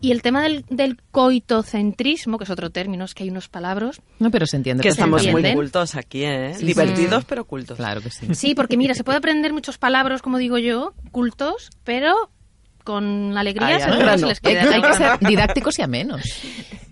Y 0.00 0.12
el 0.12 0.22
tema 0.22 0.42
del, 0.42 0.64
del 0.68 0.96
coitocentrismo, 1.10 2.38
que 2.38 2.44
es 2.44 2.50
otro 2.50 2.70
término, 2.70 3.04
es 3.04 3.14
que 3.14 3.22
hay 3.24 3.30
unos 3.30 3.48
palabras, 3.48 4.00
No, 4.18 4.30
pero 4.30 4.46
se 4.46 4.56
entiende. 4.56 4.82
Que 4.82 4.88
estamos 4.88 5.22
muy 5.22 5.28
entienden? 5.28 5.54
cultos 5.54 5.94
aquí, 5.94 6.24
¿eh? 6.24 6.54
Sí, 6.58 6.66
Divertidos, 6.66 7.24
pero 7.24 7.44
cultos. 7.44 7.76
Claro 7.76 8.00
que 8.00 8.10
sí. 8.10 8.34
Sí, 8.34 8.54
porque 8.54 8.76
mira, 8.76 8.94
se 8.94 9.04
puede 9.04 9.18
aprender 9.18 9.52
muchos 9.52 9.78
palabras, 9.78 10.22
como 10.22 10.38
digo 10.38 10.58
yo, 10.58 10.94
cultos, 11.12 11.70
pero 11.84 12.30
con 12.90 13.36
alegría 13.38 13.66
Ay, 13.68 13.74
al 13.74 13.80
seguro 13.82 13.98
grano. 14.00 14.18
se 14.18 14.26
les 14.26 14.40
Hay 14.44 14.52
queda. 14.54 14.68
que, 14.68 14.74
hay 14.74 14.82
que 14.82 14.94
ser 14.94 15.18
didácticos 15.20 15.78
y 15.78 15.82
amenos. 15.82 16.22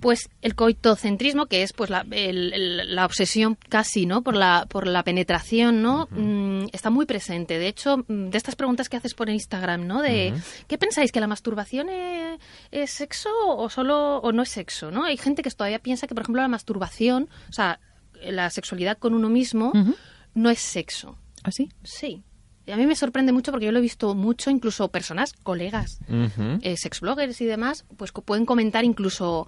Pues 0.00 0.28
el 0.42 0.54
coitocentrismo, 0.54 1.46
que 1.46 1.62
es 1.64 1.72
pues 1.72 1.90
la, 1.90 2.06
el- 2.12 2.52
el- 2.52 2.94
la 2.94 3.04
obsesión 3.04 3.56
casi, 3.68 4.06
¿no? 4.06 4.22
Por 4.22 4.36
la, 4.36 4.66
por 4.68 4.86
la 4.86 5.02
penetración, 5.02 5.82
¿no? 5.82 6.06
Mm, 6.12 6.66
está 6.72 6.90
muy 6.90 7.04
presente. 7.04 7.58
De 7.58 7.66
hecho, 7.66 7.98
mm, 8.06 8.28
de 8.30 8.38
estas 8.38 8.54
preguntas 8.54 8.88
que 8.88 8.96
haces 8.96 9.14
por 9.14 9.28
Instagram, 9.28 9.86
¿no? 9.88 10.00
De 10.02 10.32
¿qué 10.68 10.78
pensáis? 10.78 11.10
¿Que 11.10 11.18
la 11.20 11.26
masturbación 11.26 11.88
es, 11.88 12.38
es 12.70 12.90
sexo 12.92 13.28
o 13.44 13.68
solo 13.70 14.18
o 14.18 14.30
no 14.30 14.42
es 14.42 14.50
sexo? 14.50 14.92
¿No? 14.92 15.04
Hay 15.04 15.16
gente 15.16 15.42
que 15.42 15.50
todavía 15.50 15.80
piensa 15.80 16.06
que, 16.06 16.14
por 16.14 16.22
ejemplo, 16.22 16.42
la 16.42 16.48
masturbación, 16.48 17.28
o 17.48 17.52
sea, 17.52 17.80
la 18.22 18.50
sexualidad 18.50 18.98
con 18.98 19.14
uno 19.14 19.28
mismo, 19.28 19.72
no 20.34 20.50
es 20.50 20.60
sexo. 20.60 21.18
¿Así? 21.42 21.70
Sí. 21.82 22.06
Y 22.06 22.22
a 22.72 22.76
mí 22.76 22.86
me 22.86 22.96
sorprende 22.96 23.32
mucho 23.32 23.50
porque 23.50 23.66
yo 23.66 23.72
lo 23.72 23.78
he 23.78 23.82
visto 23.82 24.14
mucho, 24.14 24.50
incluso 24.50 24.88
personas, 24.88 25.32
colegas, 25.42 25.98
eh, 26.62 26.76
sexbloggers 26.76 27.40
y 27.40 27.46
demás, 27.46 27.84
pues 27.96 28.12
pueden 28.12 28.46
comentar 28.46 28.84
incluso, 28.84 29.46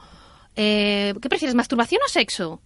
eh, 0.56 1.14
¿qué 1.20 1.28
prefieres, 1.28 1.54
masturbación 1.54 2.00
o 2.06 2.08
sexo? 2.08 2.60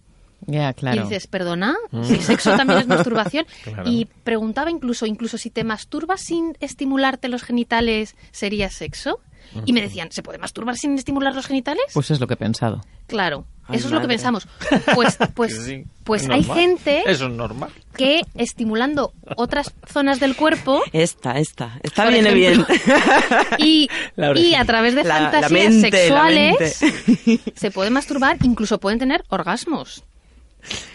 Ya, 0.47 0.73
claro. 0.73 1.01
Y 1.01 1.03
dices, 1.03 1.27
perdona, 1.27 1.75
si 2.03 2.17
sexo 2.17 2.55
también 2.55 2.79
es 2.79 2.87
masturbación. 2.87 3.45
Claro. 3.63 3.89
Y 3.89 4.05
preguntaba 4.23 4.69
incluso, 4.69 5.05
incluso 5.05 5.37
si 5.37 5.49
te 5.49 5.63
masturbas 5.63 6.21
sin 6.21 6.55
estimularte 6.59 7.29
los 7.29 7.41
genitales, 7.41 8.15
¿sería 8.31 8.69
sexo? 8.69 9.19
Y 9.65 9.73
me 9.73 9.81
decían, 9.81 10.11
¿se 10.11 10.21
puede 10.23 10.37
masturbar 10.37 10.75
sin 10.77 10.95
estimular 10.97 11.33
los 11.35 11.45
genitales? 11.47 11.83
Pues 11.93 12.11
es 12.11 12.19
lo 12.19 12.27
que 12.27 12.33
he 12.35 12.37
pensado. 12.37 12.81
claro, 13.07 13.45
Ay, 13.67 13.77
eso 13.77 13.87
es 13.87 13.93
lo 13.93 14.01
que 14.01 14.07
pensamos. 14.07 14.47
Pues, 14.93 15.17
pues, 15.33 15.57
Sí, 15.65 15.85
pues 16.03 16.23
es 16.23 16.29
hay 16.29 16.43
gente 16.43 17.01
Eso 17.09 17.25
es 17.25 17.31
normal. 17.33 17.71
que 17.97 18.21
estimulando 18.35 19.11
otras 19.37 19.73
zonas 19.91 20.19
del 20.19 20.35
cuerpo 20.35 20.81
Esta, 20.93 21.39
esta. 21.39 21.79
Esta 21.81 22.07
viene 22.09 22.29
ejemplo. 22.29 22.67
bien. 22.67 23.57
y, 23.57 23.89
y 24.39 24.53
a 24.53 24.65
través 24.65 24.93
de 24.93 25.03
La- 25.03 25.19
la 25.19 25.31
fantasías 25.31 25.51
mente, 25.71 25.89
sexuales 25.91 26.77
se 27.55 27.71
pueden 27.71 27.93
masturbar, 27.93 28.37
incluso 28.43 28.79
pueden 28.79 28.99
tener 28.99 29.23
orgasmos. 29.29 30.03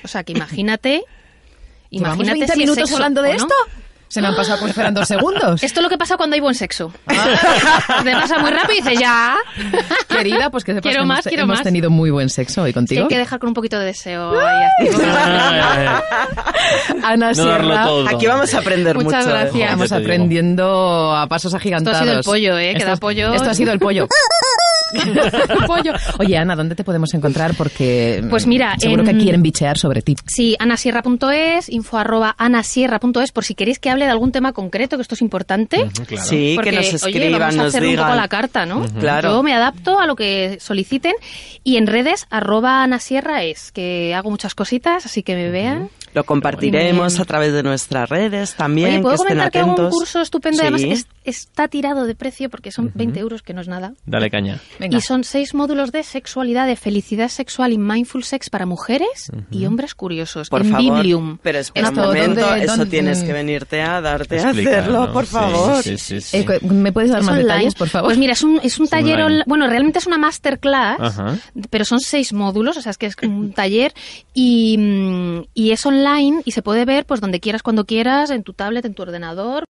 O 0.04 0.08
sea, 0.08 0.22
que 0.24 0.32
imagínate. 0.32 1.02
¿Llevamos 1.90 2.18
Imagínate 2.24 2.38
20 2.40 2.46
si 2.46 2.52
es 2.52 2.58
minutos 2.58 2.76
sexo 2.88 2.94
hablando 2.96 3.22
de 3.22 3.30
no. 3.30 3.36
esto? 3.36 3.54
Se 4.10 4.20
me 4.20 4.26
han 4.28 4.34
pasado 4.34 4.58
como 4.58 4.68
si 4.68 4.74
fueran 4.74 4.92
dos 4.92 5.06
segundos. 5.08 5.62
Esto 5.62 5.80
es 5.80 5.84
lo 5.84 5.88
que 5.88 5.96
pasa 5.96 6.16
cuando 6.16 6.34
hay 6.34 6.40
buen 6.40 6.54
sexo. 6.54 6.92
Ah. 7.06 8.02
Te 8.04 8.12
pasa 8.12 8.38
muy 8.40 8.50
rápido 8.50 8.80
y 8.80 8.82
dices, 8.82 8.98
ya. 8.98 9.36
Querida, 10.08 10.50
pues 10.50 10.64
que 10.64 10.72
sepas 10.72 10.82
Quiero 10.90 11.02
que 11.02 11.06
más, 11.06 11.18
hemos, 11.18 11.26
quiero 11.28 11.42
hemos 11.44 11.56
más. 11.58 11.62
tenido 11.62 11.90
muy 11.90 12.10
buen 12.10 12.28
sexo 12.28 12.62
hoy 12.62 12.70
Sí, 12.70 12.74
contigo. 12.74 13.02
hay 13.02 13.08
que 13.08 13.18
dejar 13.18 13.38
con 13.38 13.48
un 13.48 13.54
poquito 13.54 13.78
de 13.78 13.86
deseo. 13.86 14.32
activo. 14.38 15.02
Ana 17.04 17.34
Sierra. 17.34 17.86
Aquí 18.10 18.26
vamos 18.26 18.52
a 18.54 18.58
aprender 18.58 18.96
Muchas 18.96 19.24
mucho. 19.24 19.36
¿eh? 19.36 19.40
gracias. 19.52 19.80
Digo. 19.90 19.96
aprendiendo 19.96 21.14
a 21.16 21.26
pasos 21.28 21.54
agigantados. 21.54 22.00
Esto 22.00 22.02
ha 22.02 22.06
sido 22.10 22.18
el 22.18 22.24
pollo, 22.24 22.58
¿eh? 22.58 22.70
Que 22.72 22.78
Esto 22.78 22.86
da 22.88 22.94
es- 22.94 23.00
pollo. 23.00 23.34
Esto 23.34 23.50
ha 23.50 23.54
sido 23.54 23.72
el 23.72 23.78
pollo. 23.78 24.08
pollo. 25.66 25.92
Oye, 26.18 26.36
Ana, 26.36 26.56
¿dónde 26.56 26.74
te 26.74 26.84
podemos 26.84 27.12
encontrar? 27.14 27.54
Porque 27.56 28.22
Pues 28.28 28.46
mira, 28.46 28.74
mm, 28.76 28.80
seguro 28.80 29.02
en- 29.04 29.16
que 29.18 29.22
quieren 29.22 29.42
bichear 29.42 29.78
sobre 29.78 30.02
ti. 30.02 30.16
Sí, 30.26 30.56
anasierra.es, 30.58 31.68
info 31.68 31.98
arroba 31.98 32.34
anasierra.es, 32.38 33.32
por 33.32 33.44
si 33.44 33.54
queréis 33.54 33.78
que 33.78 33.90
hable 33.90 34.04
de 34.04 34.10
algún 34.10 34.32
tema 34.32 34.52
concreto, 34.52 34.96
que 34.96 35.02
esto 35.02 35.14
es 35.14 35.22
importante. 35.22 35.88
Claro. 36.06 36.24
Sí, 36.24 36.52
Porque, 36.56 36.70
que 36.70 36.76
nos 36.76 37.02
oye, 37.04 37.18
escriban, 37.18 37.40
vamos 37.40 37.54
a 37.54 37.58
nos 37.64 37.74
hacer 37.74 37.86
un 37.88 37.96
poco 37.96 38.14
la 38.14 38.28
carta, 38.28 38.66
¿no? 38.66 38.86
Claro. 39.00 39.30
Yo 39.30 39.42
me 39.42 39.54
adapto 39.54 39.98
a 39.98 40.06
lo 40.06 40.16
que 40.16 40.58
soliciten 40.60 41.14
y 41.64 41.76
en 41.76 41.86
redes 41.86 42.26
arroba 42.30 42.82
anasierra 42.82 43.42
es, 43.44 43.72
que 43.72 44.14
hago 44.14 44.30
muchas 44.30 44.54
cositas, 44.54 45.06
así 45.06 45.22
que 45.22 45.34
me 45.34 45.50
vean. 45.50 45.88
Lo 46.12 46.24
compartiremos 46.24 47.20
a 47.20 47.24
través 47.24 47.52
de 47.52 47.62
nuestras 47.62 48.08
redes 48.08 48.54
también. 48.54 48.88
Oye, 48.94 49.00
¿puedo 49.00 49.14
que 49.14 49.22
estén 49.22 49.28
comentar 49.38 49.52
que 49.52 49.58
hago 49.60 49.68
un 49.68 49.72
atentos. 49.74 49.94
curso 49.94 50.20
estupendo? 50.20 50.58
Sí. 50.58 50.62
Además, 50.62 50.82
es- 50.82 51.06
está 51.30 51.68
tirado 51.68 52.04
de 52.06 52.14
precio 52.14 52.50
porque 52.50 52.70
son 52.70 52.92
20 52.94 53.18
euros, 53.20 53.42
que 53.42 53.54
no 53.54 53.60
es 53.62 53.68
nada. 53.68 53.94
Dale 54.04 54.30
caña. 54.30 54.60
Venga. 54.78 54.98
Y 54.98 55.00
son 55.00 55.24
seis 55.24 55.54
módulos 55.54 55.92
de 55.92 56.02
sexualidad, 56.02 56.66
de 56.66 56.76
felicidad 56.76 57.28
sexual 57.28 57.72
y 57.72 57.78
mindful 57.78 58.22
sex 58.24 58.50
para 58.50 58.66
mujeres 58.66 59.30
y 59.50 59.64
hombres 59.66 59.94
curiosos. 59.94 60.48
Por 60.50 60.60
en 60.62 60.70
favor. 60.72 60.96
Biblium. 60.96 61.38
Pero 61.42 61.58
espera 61.58 61.88
un 61.90 61.94
momento, 61.96 62.40
¿dónde- 62.40 62.64
eso 62.64 62.76
dónde- 62.76 62.86
tienes 62.90 63.22
que 63.22 63.32
venirte 63.32 63.80
a 63.80 64.00
darte 64.00 64.38
a 64.38 64.42
Explica, 64.42 64.80
hacerlo, 64.80 65.06
¿no? 65.06 65.12
por 65.12 65.24
Sí, 65.26 65.32
favor. 65.32 65.82
Sí, 65.82 65.96
sí, 65.98 66.20
sí. 66.20 66.36
Eh, 66.38 66.58
¿Me 66.62 66.92
puedes 66.92 67.10
dar 67.10 67.20
Es 67.20 67.26
más 67.26 67.34
online. 67.34 67.48
detalles, 67.54 67.74
por 67.74 67.88
favor? 67.88 68.08
Pues 68.08 68.18
mira, 68.18 68.32
es 68.34 68.42
un, 68.42 68.60
es 68.62 68.78
un 68.78 68.84
Es 68.84 68.90
taller, 68.90 69.20
online. 69.22 69.44
bueno, 69.46 69.66
realmente 69.68 69.98
es 69.98 70.06
una 70.06 70.18
masterclass, 70.18 70.98
Ajá. 71.00 71.36
pero 71.70 71.84
son 71.84 72.00
seis 72.00 72.32
módulos, 72.32 72.76
o 72.76 72.82
sea, 72.82 72.90
es 72.90 72.98
que 72.98 73.06
es 73.06 73.16
un 73.22 73.52
taller 73.52 73.92
y, 74.34 74.76
mm, 74.78 75.42
y 75.54 75.70
es 75.72 75.86
online 75.86 76.42
y 76.44 76.52
se 76.52 76.62
puede 76.62 76.84
ver 76.84 77.06
pues 77.06 77.20
donde 77.20 77.40
quieras, 77.40 77.62
cuando 77.62 77.84
quieras, 77.86 78.30
en 78.30 78.42
tu 78.42 78.52
tablet, 78.52 78.84
en 78.84 78.94
tu 78.94 79.02
ordenador, 79.02 79.64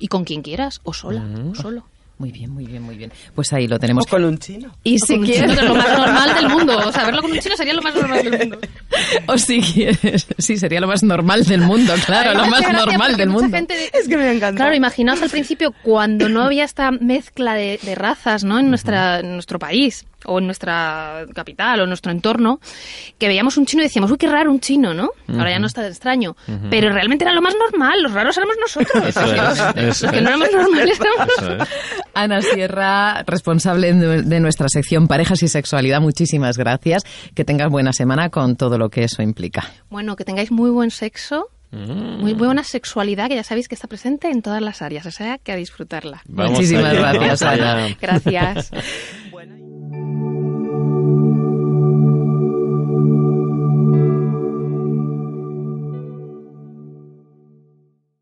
y 0.00 0.08
con 0.08 0.24
quien 0.24 0.42
quieras, 0.42 0.80
o 0.84 0.92
sola, 0.92 1.22
o 1.50 1.54
solo. 1.54 1.84
Muy 2.18 2.30
bien, 2.30 2.50
muy 2.50 2.66
bien, 2.66 2.82
muy 2.82 2.96
bien. 2.96 3.10
Pues 3.34 3.52
ahí 3.52 3.66
lo 3.66 3.80
tenemos. 3.80 4.04
O 4.04 4.08
con 4.08 4.24
un 4.24 4.38
chino. 4.38 4.72
Y 4.84 4.94
O 4.94 4.98
si 5.06 5.14
con 5.14 5.20
un 5.20 5.26
quieres... 5.26 5.62
lo 5.64 5.74
más 5.74 5.98
normal 5.98 6.34
del 6.36 6.48
mundo. 6.50 6.78
O 6.86 6.92
sea, 6.92 7.04
verlo 7.06 7.20
con 7.22 7.32
un 7.32 7.38
chino 7.40 7.56
sería 7.56 7.72
lo 7.74 7.82
más 7.82 7.94
normal 7.96 8.22
del 8.22 8.38
mundo. 8.38 8.58
o 9.26 9.38
si 9.38 9.60
quieres... 9.60 10.28
Sí, 10.38 10.56
sería 10.56 10.80
lo 10.80 10.86
más 10.86 11.02
normal 11.02 11.42
del 11.44 11.62
mundo, 11.62 11.92
claro, 12.06 12.30
Ay, 12.30 12.36
lo 12.36 12.46
más 12.46 12.62
normal 12.72 13.16
del 13.16 13.28
mundo. 13.28 13.56
gente 13.56 13.74
de- 13.74 13.90
Es 13.92 14.06
que 14.06 14.16
me 14.16 14.30
encanta. 14.30 14.56
Claro, 14.56 14.76
imaginaos 14.76 15.20
al 15.20 15.30
principio 15.30 15.74
cuando 15.82 16.28
no 16.28 16.42
había 16.42 16.62
esta 16.64 16.92
mezcla 16.92 17.54
de, 17.54 17.80
de 17.82 17.94
razas 17.96 18.44
¿no? 18.44 18.60
en, 18.60 18.68
nuestra, 18.68 19.18
en 19.18 19.32
nuestro 19.32 19.58
país 19.58 20.04
o 20.24 20.38
en 20.38 20.46
nuestra 20.46 21.24
capital 21.34 21.80
o 21.80 21.82
en 21.84 21.88
nuestro 21.90 22.12
entorno, 22.12 22.60
que 23.18 23.28
veíamos 23.28 23.56
un 23.56 23.66
chino 23.66 23.82
y 23.82 23.86
decíamos, 23.86 24.10
uy, 24.10 24.16
qué 24.18 24.28
raro 24.28 24.50
un 24.50 24.60
chino, 24.60 24.94
¿no? 24.94 25.10
Ahora 25.28 25.50
ya 25.50 25.58
no 25.58 25.66
está 25.66 25.86
extraño. 25.86 26.36
Pero 26.70 26.92
realmente 26.92 27.24
era 27.24 27.32
lo 27.34 27.42
más 27.42 27.54
normal, 27.54 28.02
los 28.02 28.12
raros 28.12 28.36
éramos 28.36 28.56
nosotros. 28.60 29.04
Eso 29.06 29.24
es, 29.24 29.36
los, 29.36 29.58
eso 29.76 30.06
los 30.06 30.12
que 30.12 30.18
es. 30.18 30.22
no 30.22 30.28
éramos 30.28 30.48
normales 30.52 30.98
éramos. 31.00 31.68
Ana 32.14 32.42
Sierra, 32.42 33.22
responsable 33.26 33.92
de 33.92 34.22
de 34.22 34.40
nuestra 34.40 34.68
sección 34.68 35.08
Parejas 35.08 35.42
y 35.42 35.48
Sexualidad, 35.48 36.00
muchísimas 36.00 36.58
gracias. 36.58 37.02
Que 37.34 37.44
tengas 37.44 37.70
buena 37.70 37.92
semana 37.92 38.28
con 38.30 38.56
todo 38.56 38.78
lo 38.78 38.88
que 38.88 39.04
eso 39.04 39.22
implica. 39.22 39.64
Bueno, 39.90 40.16
que 40.16 40.24
tengáis 40.24 40.50
muy 40.50 40.70
buen 40.70 40.90
sexo, 40.90 41.48
Mm. 41.74 42.20
muy 42.20 42.34
buena 42.34 42.64
sexualidad, 42.64 43.28
que 43.28 43.34
ya 43.34 43.42
sabéis 43.44 43.66
que 43.66 43.74
está 43.74 43.88
presente 43.88 44.28
en 44.28 44.42
todas 44.42 44.60
las 44.60 44.82
áreas, 44.82 45.06
o 45.06 45.10
sea, 45.10 45.38
que 45.38 45.52
a 45.52 45.56
disfrutarla. 45.56 46.20
Vamos 46.28 46.52
Muchísimas 46.52 46.84
allá, 46.84 47.00
gracias, 47.00 47.40
vamos 47.40 47.60
allá. 47.60 47.96
Gracias. 47.98 48.70